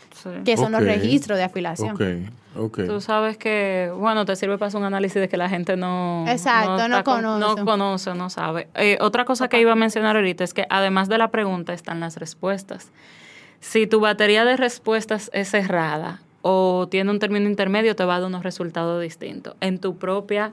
[0.43, 1.99] que son los registros de afiliación.
[2.55, 6.25] Tú sabes que, bueno, te sirve para hacer un análisis de que la gente no...
[6.29, 7.41] Exacto, no, conoce.
[7.41, 8.69] no conoce, no sabe.
[8.77, 11.99] Eh, otra cosa que iba a mencionar ahorita es que además de la pregunta están
[11.99, 12.93] las respuestas.
[13.59, 18.21] Si tu batería de respuestas es cerrada o tiene un término intermedio, te va a
[18.21, 19.57] dar unos resultados distintos.
[19.61, 20.53] En tu propia...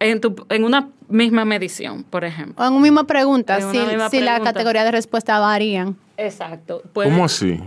[0.00, 2.64] En, tu, en una misma medición, por ejemplo.
[2.64, 3.78] O en una misma pregunta, si,
[4.10, 5.96] si la categoría de respuesta varían.
[6.16, 6.82] Exacto.
[6.92, 7.62] ¿Cómo así?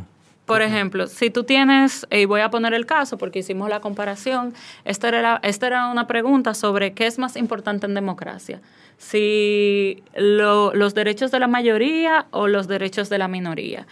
[0.48, 4.54] Por ejemplo, si tú tienes, y voy a poner el caso porque hicimos la comparación,
[4.86, 8.62] esta era, esta era una pregunta sobre qué es más importante en democracia,
[8.98, 13.88] si los derechos de la mayoría o los derechos de la minoría.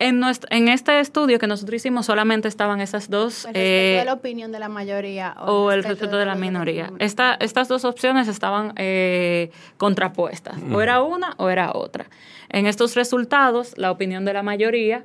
[0.00, 3.44] En, en este estudio que nosotros hicimos solamente estaban esas dos...
[3.46, 6.90] El de la opinión de la mayoría o, el respeto, de, la minoría.
[6.98, 10.56] Esta, estas dos opciones estaban eh, contrapuestas.
[10.72, 12.06] O era una o era otra.
[12.48, 15.04] En estos resultados, la opinión de la mayoría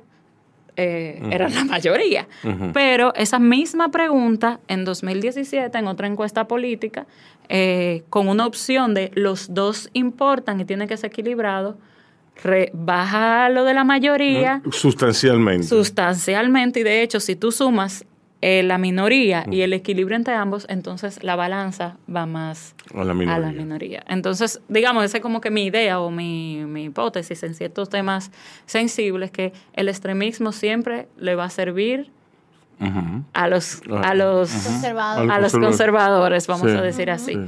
[0.76, 2.26] eh, eran la mayoría.
[2.72, 7.06] Pero esa misma pregunta en 2017, en otra encuesta política,
[7.48, 11.76] eh, con una opción de los dos importan y tiene que ser equilibrado,
[12.72, 14.62] baja lo de la mayoría.
[14.70, 15.66] Sustancialmente.
[15.66, 16.80] Sustancialmente.
[16.80, 18.04] Y de hecho, si tú sumas
[18.44, 23.14] eh, la minoría y el equilibrio entre ambos, entonces la balanza va más a la
[23.14, 24.02] minoría.
[24.08, 28.32] Entonces, digamos, esa es como que mi idea o mi, hipótesis en ciertos temas
[28.66, 32.10] sensibles, que el extremismo siempre le va a servir
[33.32, 35.30] a los, a los, conservadores.
[35.30, 37.38] a los conservadores, vamos a decir así.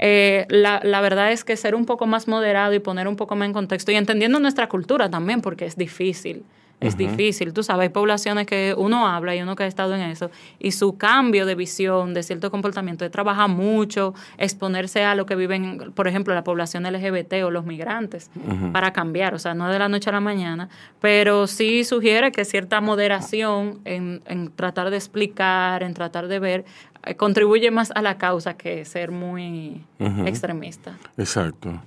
[0.00, 3.36] Eh, la, la, verdad es que ser un poco más moderado y poner un poco
[3.36, 6.44] más en contexto y entendiendo nuestra cultura también, porque es difícil
[6.82, 7.52] es difícil.
[7.52, 10.72] Tú sabes, hay poblaciones que uno habla y uno que ha estado en eso, y
[10.72, 15.92] su cambio de visión, de cierto comportamiento, de trabajar mucho, exponerse a lo que viven,
[15.94, 18.30] por ejemplo, la población LGBT o los migrantes,
[18.72, 19.34] para cambiar.
[19.34, 20.68] O sea, no de la noche a la mañana,
[21.00, 26.64] pero sí sugiere que cierta moderación en, tratar de explicar, en tratar de ver,
[27.04, 30.98] eh, contribuye más a la causa que ser muy extremista.
[31.16, 31.80] Exacto.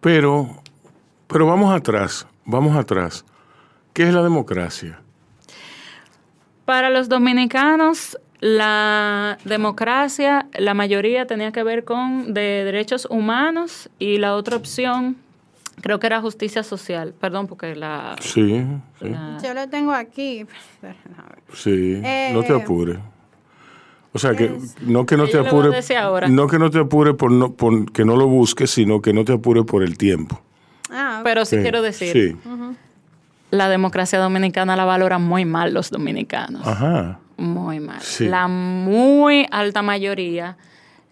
[0.00, 0.62] Pero,
[1.26, 3.24] pero vamos atrás, vamos atrás.
[3.92, 5.00] ¿Qué es la democracia?
[6.64, 14.18] Para los dominicanos, la democracia, la mayoría tenía que ver con de derechos humanos y
[14.18, 15.16] la otra opción
[15.82, 17.12] creo que era justicia social.
[17.20, 18.16] Perdón, porque la...
[18.20, 18.64] Sí,
[19.00, 20.46] Yo lo tengo aquí.
[21.54, 22.00] Sí,
[22.32, 22.98] no te eh, apures.
[24.14, 25.68] O sea, que no que no te apure,
[26.30, 27.54] no que no te apure por, no,
[27.92, 30.40] que no lo busques, sino que no te apure por el tiempo.
[30.90, 32.10] Ah, Pero sí, quiero decir.
[32.10, 32.48] Sí
[33.52, 36.66] la democracia dominicana la valoran muy mal los dominicanos.
[36.66, 37.18] Ajá.
[37.36, 38.00] Muy mal.
[38.20, 40.56] La muy alta mayoría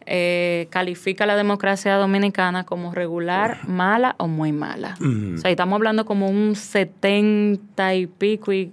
[0.07, 4.97] eh, califica la democracia dominicana como regular, mala o muy mala.
[5.35, 8.73] O sea, estamos hablando como un 70 y pico y...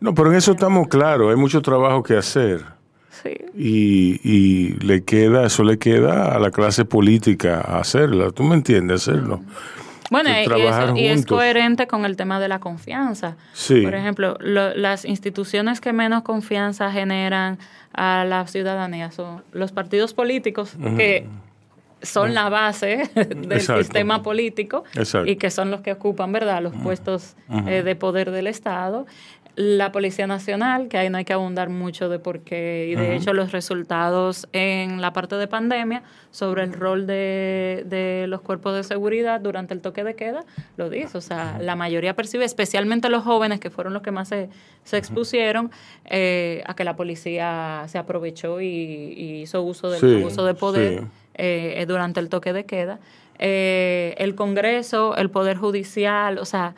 [0.00, 2.64] No, pero en eso estamos claros, hay mucho trabajo que hacer.
[3.22, 3.30] Sí.
[3.54, 9.02] Y, y, le queda, eso le queda a la clase política hacerla, ¿tú me entiendes?
[9.02, 9.40] Hacerlo.
[10.10, 10.30] Bueno,
[10.96, 13.36] y, es, coherente con el tema de la confianza.
[13.68, 17.58] Por ejemplo, las instituciones que menos confianza generan
[17.92, 21.26] a la ciudadanía son los partidos políticos que
[22.04, 24.84] son la base del sistema político
[25.24, 27.34] y que son los que ocupan, ¿verdad?, los puestos
[27.66, 29.06] eh, de poder del Estado
[29.56, 33.14] la Policía Nacional, que ahí no hay que abundar mucho de por qué, y de
[33.14, 38.74] hecho los resultados en la parte de pandemia sobre el rol de, de, los cuerpos
[38.74, 40.44] de seguridad durante el toque de queda,
[40.76, 44.28] lo dice, o sea, la mayoría percibe, especialmente los jóvenes, que fueron los que más
[44.28, 44.48] se,
[44.82, 45.70] se expusieron,
[46.04, 51.84] eh, a que la policía se aprovechó y, hizo uso del uso de poder eh,
[51.86, 52.98] durante el toque de queda.
[53.38, 56.74] Eh, el Congreso, el Poder Judicial, o sea,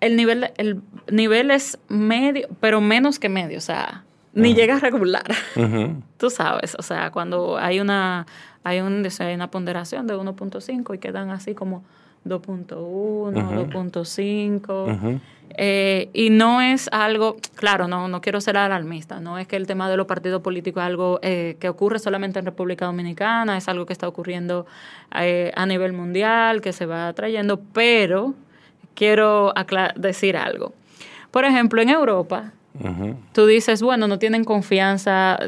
[0.00, 0.80] el nivel, el
[1.10, 4.04] nivel es medio, pero menos que medio, o sea,
[4.34, 5.34] ni llega a regular.
[6.18, 8.26] Tú sabes, o sea, cuando hay una,
[8.64, 11.84] hay, un, hay una ponderación de 1.5 y quedan así como
[12.26, 15.20] 2.1, 2.5.
[15.58, 19.66] Eh, y no es algo, claro, no, no quiero ser alarmista, no es que el
[19.66, 23.66] tema de los partidos políticos es algo eh, que ocurre solamente en República Dominicana, es
[23.68, 24.66] algo que está ocurriendo
[25.18, 28.34] eh, a nivel mundial, que se va trayendo, pero
[28.96, 29.52] quiero
[29.94, 30.72] decir algo.
[31.30, 32.52] Por ejemplo, en Europa,
[33.32, 35.38] tú dices, bueno, no tienen confianza,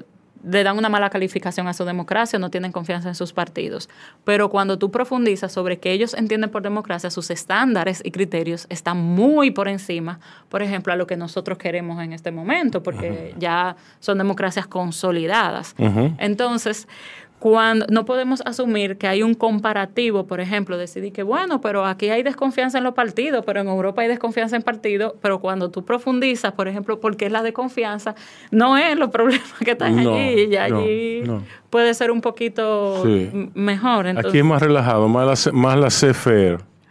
[0.45, 3.89] le dan una mala calificación a su democracia, no tienen confianza en sus partidos.
[4.25, 8.99] Pero cuando tú profundizas sobre qué ellos entienden por democracia, sus estándares y criterios están
[8.99, 13.77] muy por encima, por ejemplo, a lo que nosotros queremos en este momento, porque ya
[13.99, 15.75] son democracias consolidadas.
[16.19, 16.87] Entonces,
[17.38, 22.11] cuando no podemos asumir que hay un comparativo, por ejemplo, decidir que bueno, pero aquí
[22.11, 25.85] hay desconfianza en los partidos, pero en Europa hay desconfianza en partidos, pero cuando tú
[25.85, 28.14] profundizas, por ejemplo, por qué es la desconfianza,
[28.51, 31.22] no es los problemas que están allí, y allí
[31.70, 33.05] puede ser un poquito
[33.55, 34.09] mejor.
[34.09, 35.90] aquí es más relajado, más la, más la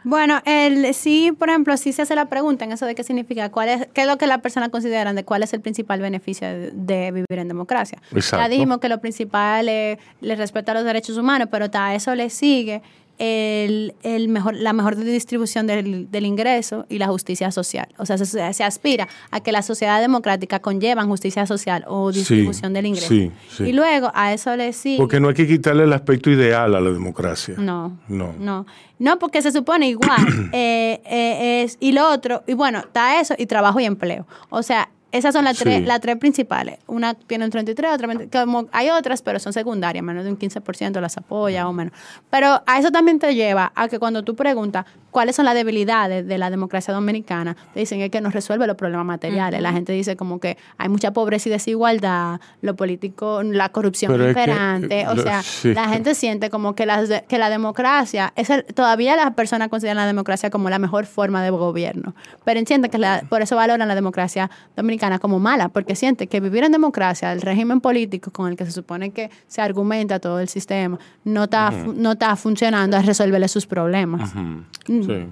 [0.07, 3.51] bueno, el, sí, por ejemplo, sí se hace la pregunta en eso de qué significa,
[3.51, 6.47] cuál es, qué es lo que las personas consideran de cuál es el principal beneficio
[6.47, 8.01] de, vivir en democracia.
[8.31, 12.29] Ya dijimos que lo principal es, le respeta los derechos humanos, pero a eso le
[12.29, 12.81] sigue
[13.17, 17.87] el, el mejor, la mejor distribución del, del, ingreso y la justicia social.
[17.97, 22.73] O sea, se, se, aspira a que la sociedad democrática conllevan justicia social o distribución
[22.73, 23.13] del ingreso.
[23.13, 24.97] Y luego a eso le sigue...
[24.97, 27.55] Porque no hay que quitarle el aspecto ideal a la democracia.
[27.57, 27.97] No.
[28.07, 28.33] No.
[28.39, 28.65] No,
[28.99, 30.17] no porque se supone igual.
[30.59, 34.25] Eh, eh, es, y lo otro, y bueno, está eso y trabajo y empleo.
[34.49, 36.79] O sea, esas son las, tres, las tres principales.
[36.85, 40.99] Una tiene un 33, otra como hay otras, pero son secundarias, menos de un 15%
[40.99, 41.93] las apoya o menos.
[42.29, 46.27] Pero a eso también te lleva a que cuando tú preguntas cuáles son las debilidades
[46.27, 49.61] de la democracia dominicana, te dicen que no resuelve los problemas materiales.
[49.61, 55.07] La gente dice como que hay mucha pobreza y desigualdad, lo político, la corrupción imperante.
[55.07, 59.69] o sea, la gente siente como que la, que la democracia, es todavía las personas
[59.69, 62.13] consideran la democracia como la mejor forma de gobierno.
[62.43, 66.63] Pero entienden que por eso valoran la democracia dominicana como mala, porque siente que vivir
[66.63, 70.49] en democracia, el régimen político con el que se supone que se argumenta todo el
[70.49, 74.33] sistema, no está, no está funcionando a resolverle sus problemas.
[74.35, 74.61] Mm.
[74.87, 75.25] Sí.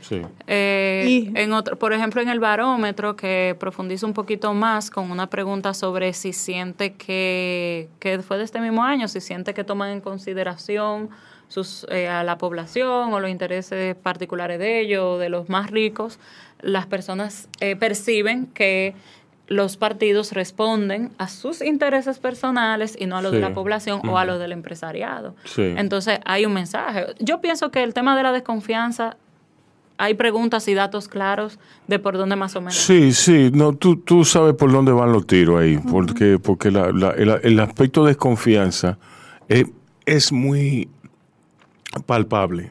[0.00, 0.22] Sí.
[0.46, 5.28] Eh, en otro, por ejemplo, en el barómetro, que profundiza un poquito más con una
[5.28, 9.90] pregunta sobre si siente que, que fue de este mismo año, si siente que toman
[9.90, 11.10] en consideración
[11.50, 16.18] sus, eh, a la población o los intereses particulares de ellos, de los más ricos,
[16.62, 18.94] las personas eh, perciben que
[19.50, 24.16] los partidos responden a sus intereses personales y no a los de la población o
[24.16, 25.34] a los del empresariado.
[25.56, 27.06] Entonces hay un mensaje.
[27.18, 29.16] Yo pienso que el tema de la desconfianza
[29.98, 32.76] hay preguntas y datos claros de por dónde más o menos.
[32.76, 37.60] Sí, sí, no, tú, tú sabes por dónde van los tiros ahí, porque, porque el,
[37.60, 38.98] aspecto de desconfianza
[39.48, 39.66] es,
[40.06, 40.88] es muy
[42.06, 42.70] palpable.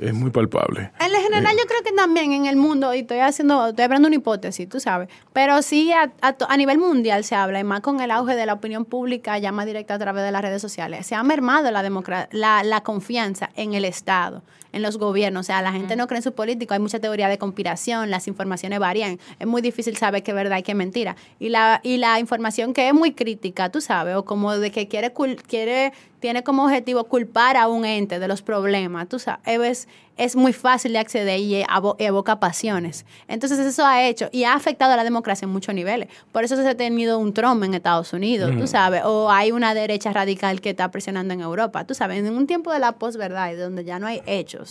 [0.00, 0.90] Es muy palpable.
[1.00, 4.16] En general, yo creo que también en el mundo, y estoy haciendo, estoy hablando una
[4.16, 8.10] hipótesis, tú sabes, pero sí a, a, nivel mundial se habla, y más con el
[8.10, 11.14] auge de la opinión pública, ya más directa a través de las redes sociales, se
[11.14, 11.82] ha mermado la,
[12.32, 15.40] la, la confianza en el Estado, en los gobiernos.
[15.40, 18.28] O sea, la gente no cree en sus políticos, hay mucha teoría de conspiración, las
[18.28, 21.16] informaciones varían, es muy difícil saber qué es verdad y qué es mentira.
[21.38, 24.88] Y la, y la información que es muy crítica, tú sabes, o como de que
[24.88, 25.12] quiere,
[25.46, 30.52] quiere tiene como objetivo culpar a un ente de los problemas, tú sabes, es muy
[30.52, 31.64] fácil de acceder y
[31.98, 33.04] evoca pasiones.
[33.26, 36.08] Entonces eso ha hecho y ha afectado a la democracia en muchos niveles.
[36.30, 39.74] Por eso se ha tenido un Trump en Estados Unidos, tú sabes, o hay una
[39.74, 43.56] derecha radical que está presionando en Europa, tú sabes, en un tiempo de la posverdad,
[43.56, 44.61] donde ya no hay hechos,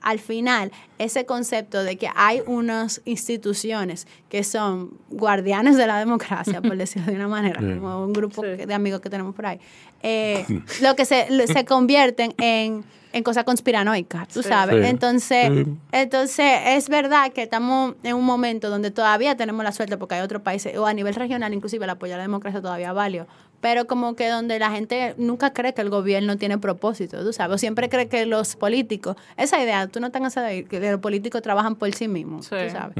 [0.00, 6.62] al final ese concepto de que hay unas instituciones que son guardianes de la democracia,
[6.62, 9.60] por decirlo de una manera, como un grupo de amigos que tenemos por ahí,
[10.02, 10.44] eh,
[10.80, 12.84] lo que se, se convierten en
[13.16, 14.84] en cosas conspiranoicas, tú sabes.
[14.84, 20.16] Entonces, entonces, es verdad que estamos en un momento donde todavía tenemos la suerte, porque
[20.16, 23.26] hay otros países, o a nivel regional, inclusive el apoyo a la democracia todavía valió,
[23.60, 27.54] pero como que donde la gente nunca cree que el gobierno tiene propósito, tú sabes,
[27.54, 31.42] o siempre cree que los políticos, esa idea, tú no tengas de que los políticos
[31.42, 32.94] trabajan por sí mismos, tú sabes.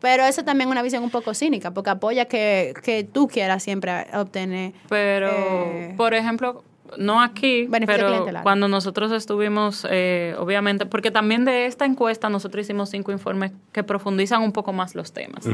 [0.00, 3.62] Pero eso también es una visión un poco cínica, porque apoya que, que tú quieras
[3.62, 4.72] siempre obtener.
[4.88, 6.62] Pero, eh, por ejemplo,
[6.96, 12.90] no aquí, pero cuando nosotros estuvimos, eh, obviamente, porque también de esta encuesta nosotros hicimos
[12.90, 15.46] cinco informes que profundizan un poco más los temas.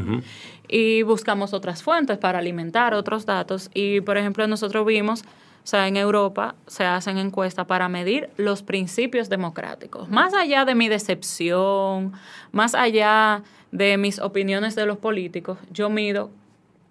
[0.68, 3.70] Y buscamos otras fuentes para alimentar otros datos.
[3.74, 8.62] Y, por ejemplo, nosotros vimos, o sea, en Europa se hacen encuestas para medir los
[8.62, 12.12] principios democráticos, más allá de mi decepción,
[12.52, 13.42] más allá
[13.72, 16.30] de mis opiniones de los políticos, yo mido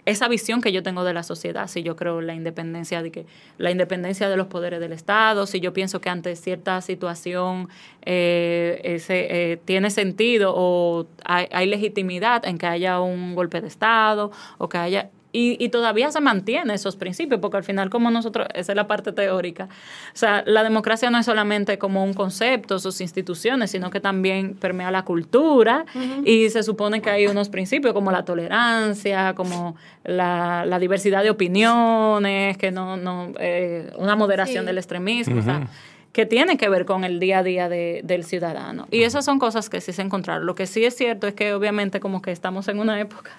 [0.06, 3.26] esa visión que yo tengo de la sociedad, si yo creo la independencia de que
[3.58, 7.70] la independencia de los poderes del Estado, si yo pienso que ante cierta situación
[8.06, 13.68] eh, ese, eh, tiene sentido o hay, hay, legitimidad en que haya un golpe de
[13.68, 18.12] Estado o que haya y, y, todavía se mantiene esos principios, porque al final como
[18.12, 22.14] nosotros, esa es la parte teórica, o sea, la democracia no es solamente como un
[22.14, 25.86] concepto, sus instituciones, sino que también permea la cultura
[26.24, 31.32] y se supone que hay unos principios como la tolerancia, como la, la diversidad de
[31.32, 35.68] opiniones, que no, no eh, una moderación del extremismo, o sea,
[36.12, 38.88] que tiene que ver con el día a día de, del ciudadano.
[38.92, 40.46] Y esas son cosas que sí se encontraron.
[40.46, 43.32] Lo que sí es cierto es que obviamente como que estamos en una época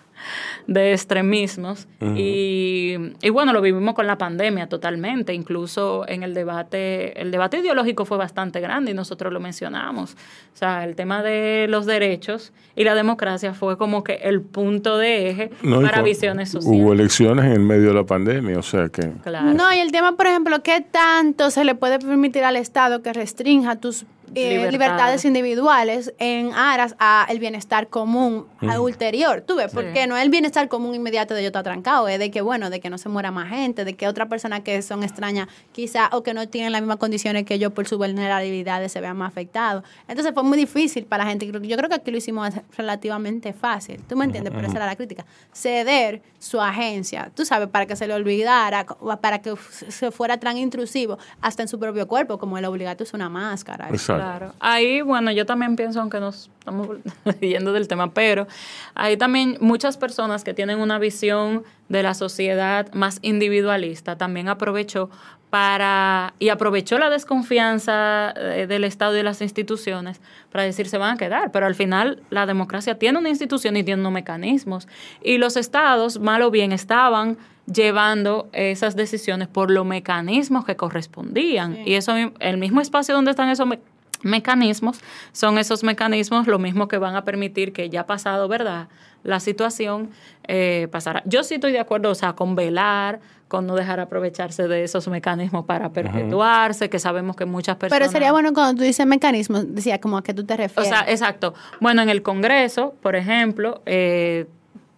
[0.66, 1.86] de extremismos.
[2.16, 5.34] y, y, bueno, lo vivimos con la pandemia totalmente.
[5.34, 10.12] Incluso en el debate, el debate ideológico fue bastante grande y nosotros lo mencionamos.
[10.12, 14.98] O sea, el tema de los derechos y la democracia fue como que el punto
[14.98, 16.80] de eje para visiones sociales.
[16.80, 19.12] Hubo elecciones en el medio de la pandemia, o sea que...
[19.54, 23.12] No, y el tema, por ejemplo, ¿qué tanto se le puede permitir al Estado que
[23.12, 25.24] restrinja tus eh, libertades.
[25.24, 28.46] individuales en aras a el bienestar común
[28.78, 29.42] ulterior.
[29.42, 32.30] Tú ves, porque no es el bienestar común inmediato de yo estar trancado, es de
[32.30, 35.02] que, bueno, de que no se muera más gente, de que otra persona que son
[35.02, 39.00] extrañas quizá o que no tienen las mismas condiciones que yo por su vulnerabilidad se
[39.00, 39.84] vean más afectados.
[40.08, 41.46] Entonces fue muy difícil para la gente.
[41.46, 44.02] Yo creo que aquí lo hicimos relativamente fácil.
[44.08, 44.52] ¿Tú me entiendes?
[44.52, 45.24] Por esa era la crítica.
[45.52, 48.84] Ceder su agencia, tú sabes, para que se le olvidara,
[49.20, 49.54] para que
[49.88, 53.88] se fuera tan intrusivo hasta en su propio cuerpo, como el obligatorio es una máscara.
[54.24, 54.54] Claro.
[54.58, 56.88] Ahí, bueno, yo también pienso, aunque nos estamos
[57.40, 58.46] yendo del tema, pero
[58.94, 65.10] hay también muchas personas que tienen una visión de la sociedad más individualista, también aprovechó
[65.50, 70.98] para, y aprovechó la desconfianza eh, del Estado y de las instituciones para decir se
[70.98, 74.88] van a quedar, pero al final la democracia tiene una institución y tiene unos mecanismos,
[75.22, 77.36] y los estados, mal o bien, estaban
[77.72, 81.78] llevando esas decisiones por los mecanismos que correspondían.
[81.86, 83.93] Y eso, el mismo espacio donde están esos mecanismos,
[84.24, 85.00] mecanismos,
[85.32, 88.88] son esos mecanismos lo mismo que van a permitir que ya pasado, ¿verdad?
[89.22, 90.10] La situación
[90.46, 91.22] eh, pasará.
[91.24, 95.06] Yo sí estoy de acuerdo, o sea, con velar, con no dejar aprovecharse de esos
[95.08, 98.00] mecanismos para perpetuarse, que sabemos que muchas personas...
[98.00, 100.92] Pero sería bueno cuando tú dices mecanismos, decía, como a qué tú te refieres.
[100.92, 101.54] O sea, exacto.
[101.80, 104.46] Bueno, en el Congreso, por ejemplo, eh,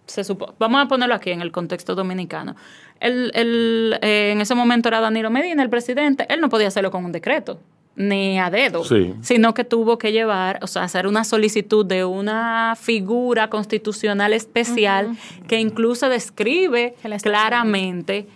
[0.06, 0.22] se
[0.58, 2.56] vamos a ponerlo aquí en el contexto dominicano.
[3.00, 6.90] El, el, eh, en ese momento era Danilo Medina, el presidente, él no podía hacerlo
[6.90, 7.60] con un decreto
[7.96, 8.84] ni a dedo,
[9.22, 15.16] sino que tuvo que llevar, o sea, hacer una solicitud de una figura constitucional especial
[15.48, 18.26] que incluso describe claramente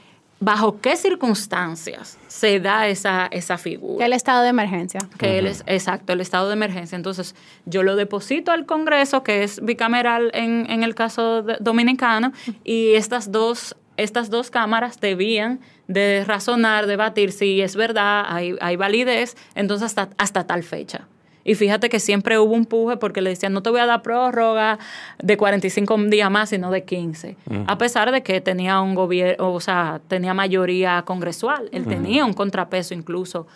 [0.41, 4.07] bajo qué circunstancias se da esa, esa figura.
[4.07, 5.01] El estado de emergencia.
[5.19, 6.97] Que él es, exacto, el estado de emergencia.
[6.97, 7.35] Entonces,
[7.67, 12.33] yo lo deposito al Congreso, que es bicameral en, en el caso dominicano,
[12.65, 18.77] y estas dos, estas dos cámaras debían de razonar, debatir si es verdad, hay, hay
[18.77, 21.09] validez, entonces hasta, hasta tal fecha.
[21.45, 24.03] Y fíjate que siempre hubo un puje porque le decían, no te voy a dar
[24.03, 24.79] prórroga
[25.23, 27.37] de 45 días más, sino de 15.
[27.67, 31.69] A pesar de que tenía un gobierno, o sea, tenía mayoría congresual.
[31.73, 33.47] Él tenía un contrapeso incluso.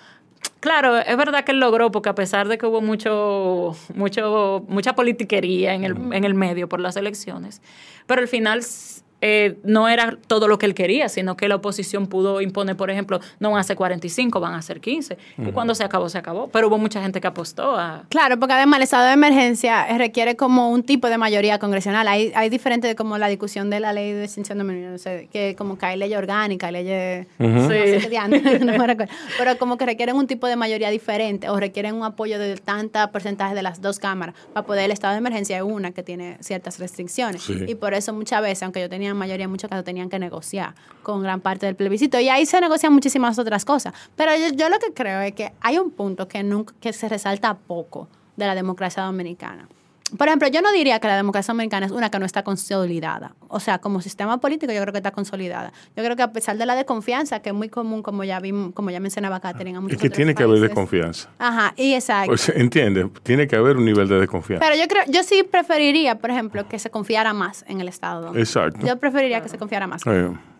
[0.60, 4.94] Claro, es verdad que él logró, porque a pesar de que hubo mucho, mucho, mucha
[4.94, 7.60] politiquería en el, en el medio por las elecciones,
[8.06, 8.62] pero al final
[9.26, 12.90] eh, no era todo lo que él quería, sino que la oposición pudo imponer, por
[12.90, 15.16] ejemplo, no van a ser 45, van a ser 15.
[15.38, 16.48] Y cuando se acabó, se acabó.
[16.48, 18.04] Pero hubo mucha gente que apostó a...
[18.10, 22.06] Claro, porque además el estado de emergencia requiere como un tipo de mayoría congresional.
[22.06, 25.54] Hay, hay diferente como la discusión de la ley de extinción de no sé, que
[25.56, 27.26] como que hay leyes orgánicas, hay leyes...
[27.38, 29.14] no sé qué no me recuerdo.
[29.38, 33.10] Pero como que requieren un tipo de mayoría diferente o requieren un apoyo de tanta
[33.10, 36.36] porcentaje de las dos cámaras para poder el estado de emergencia es una que tiene
[36.40, 37.48] ciertas restricciones.
[37.48, 40.74] Y por eso muchas veces, aunque yo tenía mayoría en muchos casos tenían que negociar
[41.02, 42.18] con gran parte del plebiscito.
[42.20, 43.94] Y ahí se negocian muchísimas otras cosas.
[44.16, 47.54] Pero yo, lo que creo es que hay un punto que, nunca, que se resalta
[47.54, 49.68] poco de la democracia dominicana.
[50.16, 53.34] Por ejemplo, yo no diría que la democracia dominicana es una que no está consolidada.
[53.48, 55.72] O sea, como sistema político yo creo que está consolidada.
[55.96, 58.72] Yo creo que a pesar de la desconfianza, que es muy común, como ya vimos,
[58.74, 61.30] como ya mencionaba Catherine, Es que tiene que haber desconfianza.
[61.38, 62.28] Ajá, y exacto.
[62.28, 64.64] Pues, entiende, tiene que haber un nivel de desconfianza.
[64.64, 68.36] Pero yo creo, yo sí preferiría, por ejemplo, que se confiara más en el Estado.
[68.36, 68.86] Exacto.
[68.86, 70.02] Yo preferiría que se confiara más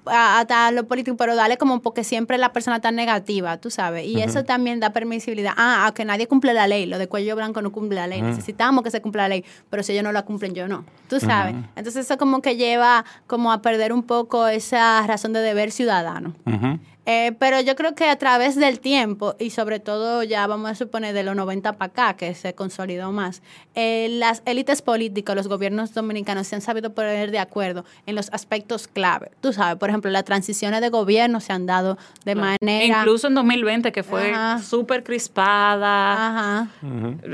[0.07, 4.07] hasta lo político, pero dale como porque siempre la persona está negativa, tú sabes.
[4.07, 5.53] Y eso también da permisibilidad.
[5.57, 6.87] Ah, a que nadie cumple la ley.
[6.87, 8.23] Lo de cuello blanco no cumple la ley.
[8.23, 10.85] Necesitamos que se cumpla la ley, pero si ellos no la cumplen, yo no.
[11.09, 11.55] Tú sabes.
[11.77, 16.35] Entonces eso como que lleva como a perder un poco esa razón de deber ciudadano.
[17.07, 20.75] Eh, pero yo creo que a través del tiempo, y sobre todo ya vamos a
[20.75, 23.43] suponer de los 90 para acá, que se consolidó más,
[23.75, 28.33] eh, las élites políticas, los gobiernos dominicanos se han sabido poner de acuerdo en los
[28.33, 29.31] aspectos clave.
[29.41, 33.01] Tú sabes, por ejemplo, las transiciones de gobierno se han dado de manera...
[33.01, 34.33] Incluso en 2020, que fue
[34.63, 36.29] súper crispada.
[36.29, 36.69] Ajá.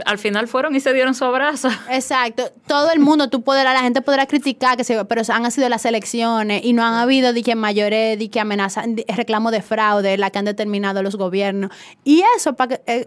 [0.05, 1.69] Al final fueron y se dieron su abrazo.
[1.91, 2.51] Exacto.
[2.67, 5.85] Todo el mundo, tú podrás, la gente podrá criticar, que se, pero han sido las
[5.85, 10.31] elecciones y no han habido de que mayores, de que amenazan, reclamo de fraude, la
[10.31, 11.71] que han determinado los gobiernos.
[12.05, 13.07] Y eso, para eh,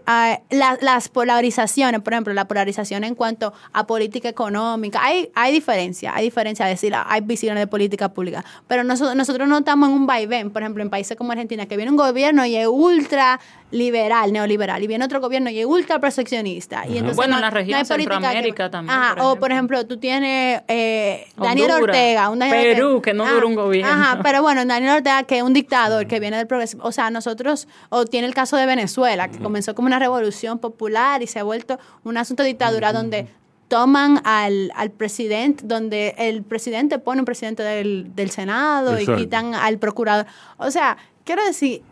[0.50, 6.24] las polarizaciones, por ejemplo, la polarización en cuanto a política económica, hay, hay diferencia, hay
[6.24, 10.06] diferencia, es decir, hay visiones de política pública, pero nosotros, nosotros no estamos en un
[10.06, 13.40] vaivén, por ejemplo, en países como Argentina, que viene un gobierno y es ultra
[13.74, 16.86] liberal, neoliberal, y viene otro gobierno y es ultra proteccionista.
[16.86, 18.96] y entonces bueno, en la región Centroamérica también.
[19.20, 23.92] o por ejemplo, tú tienes eh, Daniel Ortega, un Perú, que no dura un gobierno.
[23.92, 26.78] Ajá, pero bueno, Daniel Ortega, que es un dictador, que viene del.
[26.82, 31.22] O sea, nosotros, o tiene el caso de Venezuela, que comenzó como una revolución popular
[31.22, 33.28] y se ha vuelto un asunto de dictadura donde
[33.68, 39.54] toman al, al, presidente, donde el presidente pone un presidente del, del Senado y quitan
[39.54, 40.26] al procurador.
[40.58, 41.82] O sea, quiero decir,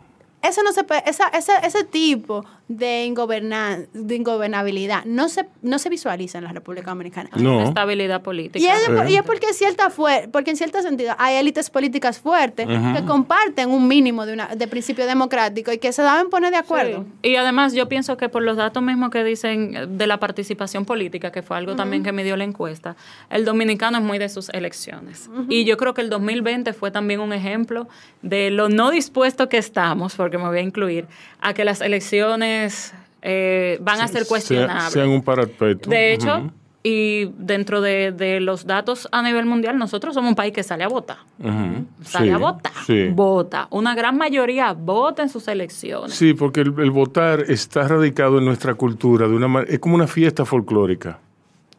[0.43, 3.13] eso no se puede, esa, ese tipo de,
[3.93, 7.29] de ingobernabilidad no se, no se visualiza en la República Dominicana.
[7.35, 7.63] No.
[7.63, 8.59] Estabilidad política.
[8.59, 9.91] Y es, y es porque, cierta
[10.31, 14.67] porque en cierto sentido hay élites políticas fuertes que comparten un mínimo de, una, de
[14.67, 17.05] principio democrático y que se deben poner de acuerdo.
[17.21, 21.31] Y además yo pienso que por los datos mismos que dicen de la participación política,
[21.31, 22.95] que fue algo también que me dio la encuesta,
[23.29, 25.29] el dominicano es muy de sus elecciones.
[25.49, 27.87] Y yo creo que el 2020 fue también un ejemplo
[28.21, 31.07] de lo no dispuesto que estamos, porque me voy a incluir,
[31.41, 32.52] a que las elecciones
[33.21, 34.93] eh, van a ser cuestionables.
[34.93, 35.89] Sean un parapeto.
[35.89, 36.51] De hecho,
[36.83, 40.89] y dentro de, los datos a nivel mundial, nosotros somos un país que sale a
[40.89, 41.17] votar.
[42.03, 42.73] Sale a votar.
[43.13, 43.67] Vota.
[43.71, 46.13] Una gran mayoría vota en sus elecciones.
[46.13, 49.29] Sí, porque el, votar está radicado en nuestra cultura.
[49.29, 51.19] de una Es como una fiesta folclórica.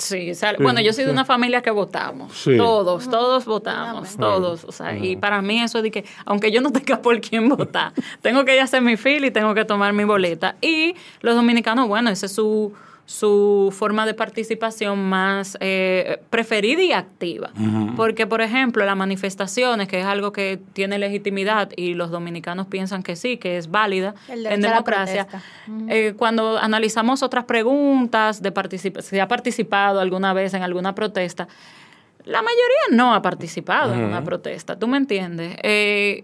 [0.05, 2.45] Sí, bueno, yo soy de una familia que votamos.
[2.45, 4.65] Todos, todos votamos, todos.
[4.65, 7.93] O sea, y para mí eso de que, aunque yo no tenga por quién votar,
[8.21, 10.57] tengo que ir a hacer mi fila y tengo que tomar mi boleta.
[10.61, 12.73] Y los dominicanos, bueno, ese es su
[13.07, 17.51] su forma de participación más eh, preferida y activa.
[17.97, 23.03] Porque, por ejemplo, las manifestaciones, que es algo que tiene legitimidad y los dominicanos piensan
[23.03, 25.27] que sí, que es válida en democracia,
[25.89, 28.53] eh, cuando analizamos otras preguntas de
[29.01, 31.47] si ha participado alguna vez en alguna protesta,
[32.25, 35.57] la mayoría no ha participado en una protesta, ¿tú me entiendes?
[35.63, 36.23] Eh,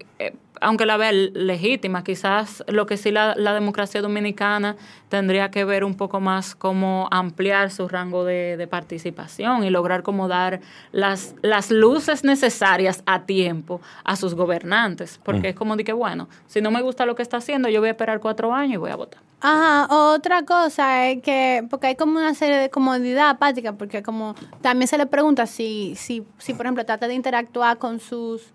[0.61, 4.77] aunque la vea legítima, quizás lo que sí la, democracia dominicana
[5.09, 10.29] tendría que ver un poco más cómo ampliar su rango de, participación y lograr como
[10.29, 10.61] dar
[10.93, 15.51] las, las luces necesarias a tiempo a sus gobernantes, porque mm.
[15.51, 17.89] es como de que, bueno, si no me gusta lo que está haciendo, yo voy
[17.89, 19.21] a esperar cuatro años y voy a votar.
[19.41, 24.35] Ajá, otra cosa es que, porque hay como una serie de comodidad apática, porque como
[24.61, 28.53] también se le pregunta si, si, si por ejemplo, trata de interactuar con sus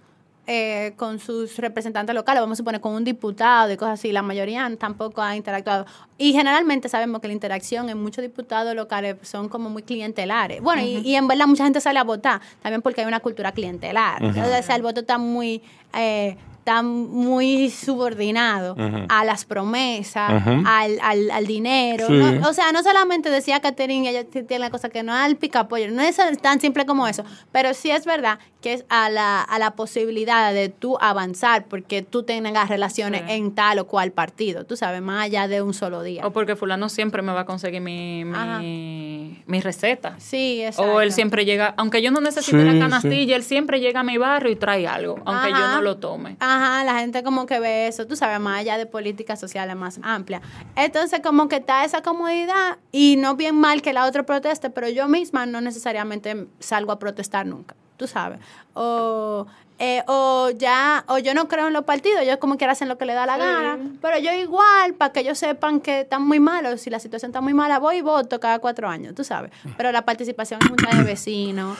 [0.47, 4.21] eh, con sus representantes locales, vamos a suponer con un diputado y cosas así, la
[4.21, 5.85] mayoría tampoco ha interactuado.
[6.17, 10.61] Y generalmente sabemos que la interacción en muchos diputados locales son como muy clientelares.
[10.61, 14.23] Bueno, y, en verdad mucha gente sale a votar, también porque hay una cultura clientelar.
[14.23, 15.61] o sea, el voto está muy...
[15.93, 18.75] Eh, está muy subordinado
[19.07, 22.07] a las promesas, al, al, al, dinero.
[22.47, 26.01] O sea, no solamente decía Catherine, ella tiene la cosa que no al picapollo, no
[26.01, 29.75] es tan simple como eso, pero sí es verdad que es a la, a la
[29.75, 35.03] posibilidad de tú avanzar porque tú tengas relaciones en tal o cual partido, tú sabes,
[35.03, 36.25] más allá de un solo día.
[36.25, 40.15] O porque fulano siempre me va a conseguir mi, mi, mi receta.
[40.17, 40.93] Sí, exacto.
[40.93, 44.17] O él siempre llega, aunque yo no necesite la canastilla, él siempre llega a mi
[44.17, 46.37] barrio y trae algo, aunque yo no lo tome.
[46.39, 49.99] Ajá, la gente como que ve eso, tú sabes, más allá de políticas sociales más
[50.03, 50.41] amplias.
[50.75, 54.89] Entonces como que está esa comodidad y no bien mal que la otra proteste, pero
[54.89, 58.39] yo misma no necesariamente salgo a protestar nunca tú sabes.
[58.73, 59.47] O,
[59.77, 62.97] eh, o ya, o yo no creo en los partidos, ellos como quiera hacen lo
[62.97, 66.39] que le da la gana, pero yo igual, para que ellos sepan que están muy
[66.39, 69.51] malos, si la situación está muy mala, voy y voto cada cuatro años, tú sabes.
[69.75, 71.77] Pero la participación en junta de vecinos,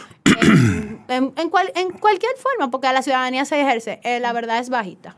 [1.07, 5.15] en, en, cualquier forma, porque la ciudadanía se ejerce, eh, la verdad es bajita.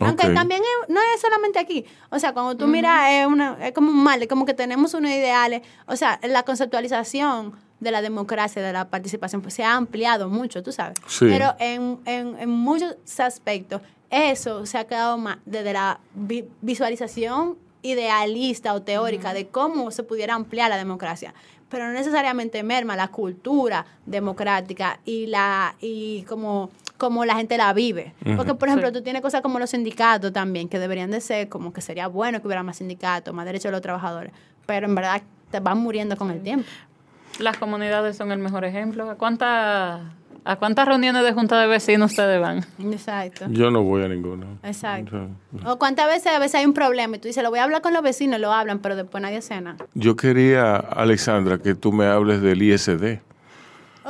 [0.00, 1.84] Aunque también no es solamente aquí.
[2.08, 4.94] O sea, cuando tú miras, es, una, es como un mal, es como que tenemos
[4.94, 5.60] unos ideales.
[5.86, 10.62] O sea, la conceptualización de la democracia, de la participación, pues se ha ampliado mucho,
[10.62, 10.98] tú sabes.
[11.18, 16.00] Pero en, en, muchos aspectos, eso se ha quedado más desde la
[16.60, 21.34] visualización idealista o teórica de cómo se pudiera ampliar la democracia.
[21.70, 26.70] Pero no necesariamente merma la cultura democrática y la y como
[27.00, 28.12] como la gente la vive.
[28.36, 31.72] Porque, por ejemplo, tú tienes cosas como los sindicatos también, que deberían de ser, como
[31.72, 34.32] que sería bueno que hubiera más sindicatos, más derechos de los trabajadores,
[34.66, 36.68] pero en verdad te van muriendo con el tiempo.
[37.40, 39.10] Las comunidades son el mejor ejemplo.
[39.10, 40.00] ¿A cuántas
[40.44, 42.64] ¿A cuántas reuniones de junta de vecinos ustedes van?
[42.78, 43.46] Exacto.
[43.50, 44.46] Yo no voy a ninguna.
[44.62, 45.28] Exacto.
[45.64, 47.82] O, cuántas veces a veces hay un problema y tú dices, lo voy a hablar
[47.82, 49.76] con los vecinos, lo hablan, pero después nadie cena.
[49.94, 53.20] Yo quería, Alexandra, que tú me hables del ISD.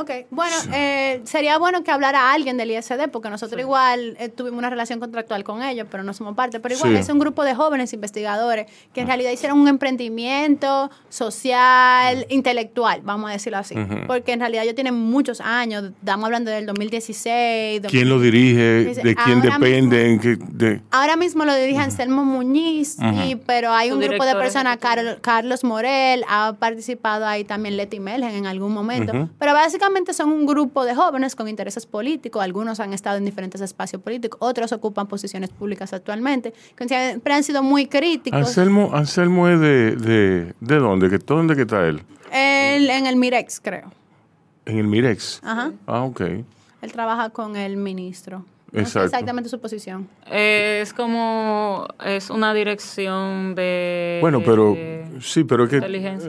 [0.00, 4.56] Ok, bueno, eh, sería bueno que hablara alguien del ISD, porque nosotros igual eh, tuvimos
[4.58, 6.58] una relación contractual con ellos, pero no somos parte.
[6.58, 9.08] Pero igual es un grupo de jóvenes investigadores que en ah.
[9.08, 13.74] realidad hicieron un emprendimiento social, intelectual, vamos a decirlo así.
[14.06, 17.82] Porque en realidad ellos tienen muchos años, estamos hablando del 2016.
[17.88, 18.94] ¿Quién lo dirige?
[18.94, 20.18] ¿De quién dependen?
[20.50, 20.80] de...
[20.90, 22.96] Ahora mismo lo dirige Anselmo Muñiz,
[23.26, 24.78] y, pero hay un grupo de personas,
[25.20, 29.28] Carlos Morel, ha participado ahí también Leti Melgen en algún momento.
[29.38, 33.60] Pero básicamente son un grupo de jóvenes con intereses políticos, algunos han estado en diferentes
[33.60, 38.40] espacios políticos, otros ocupan posiciones públicas actualmente, que siempre han sido muy críticos.
[38.40, 41.18] Anselmo, Anselmo es de, de, de dónde?
[41.18, 42.02] ¿Dónde que está él?
[42.32, 42.90] él?
[42.90, 43.92] En el Mirex, creo.
[44.66, 45.40] ¿En el Mirex?
[45.42, 45.72] Ajá.
[45.86, 46.20] Ah, ok.
[46.20, 48.44] Él trabaja con el ministro.
[48.72, 50.08] exactamente su posición.
[50.30, 54.18] es como, es una dirección de...
[54.20, 54.76] Bueno, pero
[55.20, 55.80] sí, pero que...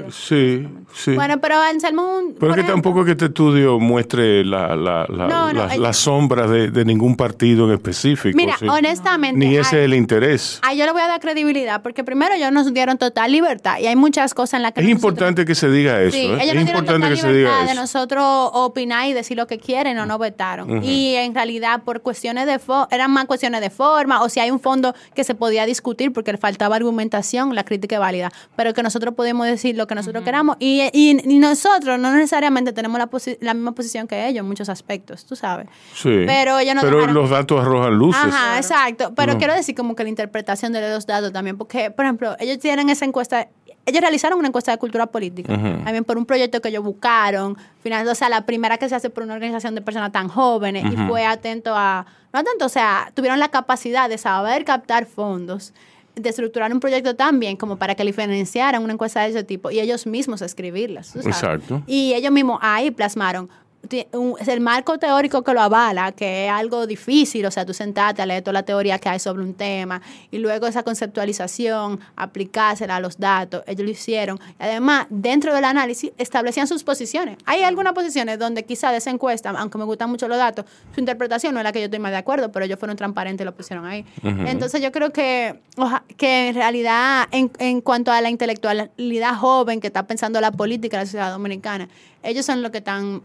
[0.09, 1.13] Sí, sí.
[1.13, 2.21] Bueno, pero Anselmo...
[2.39, 7.73] Pero que tampoco que este estudio muestre la, la, la, sombra de, ningún partido en
[7.73, 8.35] específico.
[8.35, 9.37] Mira, honestamente...
[9.37, 10.59] Ni ese es el interés.
[10.63, 13.87] Ah, yo le voy a dar credibilidad, porque primero ellos nos dieron total libertad y
[13.87, 14.81] hay muchas cosas en las que...
[14.81, 16.17] Es importante que se diga eso.
[16.17, 16.37] ¿eh?
[16.41, 17.69] es importante que se diga eso.
[17.69, 20.83] de nosotros opinar y decir lo que quieren o no vetaron.
[20.83, 22.59] Y en realidad por cuestiones de...
[22.91, 26.31] eran más cuestiones de forma o si hay un fondo que se podía discutir porque
[26.31, 28.31] le faltaba argumentación, la crítica es válida.
[28.55, 32.99] Pero que nosotros podemos decir lo que nosotros queramos y, y, nosotros no necesariamente tenemos
[32.99, 33.09] la,
[33.39, 35.67] la, misma posición que ellos en muchos aspectos, tú sabes.
[35.93, 36.23] Sí.
[36.25, 38.21] Pero, ellos no pero los datos arrojan luces.
[38.23, 39.13] Ajá, exacto.
[39.15, 42.59] Pero quiero decir como que la interpretación de los datos también, porque, por ejemplo, ellos
[42.59, 43.47] tienen esa encuesta
[43.85, 48.07] ellos realizaron una encuesta de cultura política, también por un proyecto que ellos buscaron, final,
[48.07, 50.97] o sea, la primera que se hace por una organización de personas tan jóvenes y
[51.07, 55.73] fue atento a, no atento, o sea, tuvieron la capacidad de saber captar fondos
[56.15, 59.71] de estructurar un proyecto tan bien como para que diferenciaran una encuesta de ese tipo
[59.71, 61.15] y ellos mismos escribirlas.
[61.15, 61.83] Exacto.
[61.87, 63.49] Y ellos mismos ahí plasmaron
[63.89, 68.21] es el marco teórico que lo avala, que es algo difícil, o sea, tú sentarte
[68.21, 72.97] a leer toda la teoría que hay sobre un tema y luego esa conceptualización, aplicársela
[72.97, 74.39] a los datos, ellos lo hicieron.
[74.59, 77.37] Además, dentro del análisis establecían sus posiciones.
[77.45, 80.99] Hay algunas posiciones donde quizá de esa encuesta, aunque me gustan mucho los datos, su
[80.99, 83.45] interpretación no es la que yo estoy más de acuerdo, pero ellos fueron transparentes y
[83.45, 84.05] lo pusieron ahí.
[84.23, 85.59] Entonces yo creo que,
[86.17, 90.97] que en realidad, en, en cuanto a la intelectualidad joven que está pensando la política
[90.97, 91.89] de la sociedad dominicana,
[92.23, 93.21] ellos son los que están,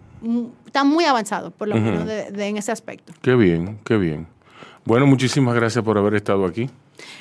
[0.67, 3.13] están muy avanzados, por lo menos en ese aspecto.
[3.23, 4.27] Qué bien, qué bien.
[4.85, 6.71] Bueno, muchísimas gracias por haber estado aquí.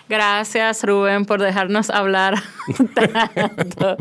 [0.07, 2.35] Gracias, Rubén, por dejarnos hablar
[2.93, 3.97] tanto.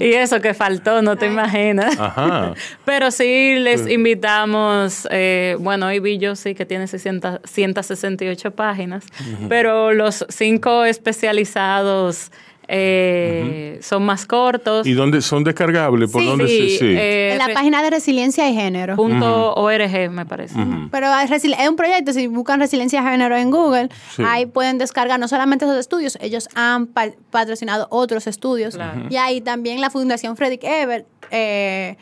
[0.00, 1.98] Y eso que faltó, no te imaginas.
[1.98, 2.54] Ajá.
[2.84, 5.06] Pero sí, les invitamos.
[5.10, 9.04] Eh, bueno, hoy vi yo sí que tiene 168 páginas,
[9.48, 12.32] pero los cinco especializados
[12.68, 14.86] eh, son más cortos.
[14.86, 16.10] ¿Y dónde son descargables?
[16.10, 18.96] ¿Por Sí, dónde se- sí, eh, en la página de resiliencia y género.
[18.96, 20.54] punto .org, me parece.
[20.90, 21.30] Pero es
[21.68, 24.22] un proyecto, si buscan resiliencia de género en Google, Sí.
[24.26, 28.74] ahí pueden descargar no solamente esos estudios, ellos han pa- patrocinado otros estudios.
[28.74, 29.02] Claro.
[29.10, 31.96] Y ahí también la Fundación Frederick Ebert eh,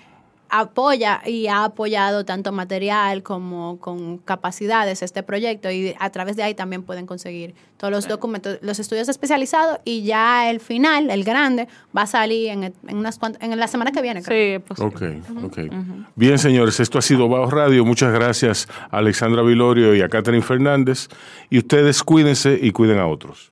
[0.50, 6.42] apoya y ha apoyado tanto material como con capacidades este proyecto y a través de
[6.42, 11.24] ahí también pueden conseguir todos los documentos, los estudios especializados y ya el final, el
[11.24, 14.22] grande, va a salir en, en unas en la semana que viene.
[14.22, 14.60] creo.
[14.60, 15.22] Sí, es posible.
[15.42, 15.58] Ok, ok.
[16.14, 17.84] Bien, señores, esto ha sido Bajo Radio.
[17.86, 21.08] Muchas gracias a Alexandra Vilorio y a Catherine Fernández.
[21.48, 23.48] Y ustedes cuídense y cuiden a otros.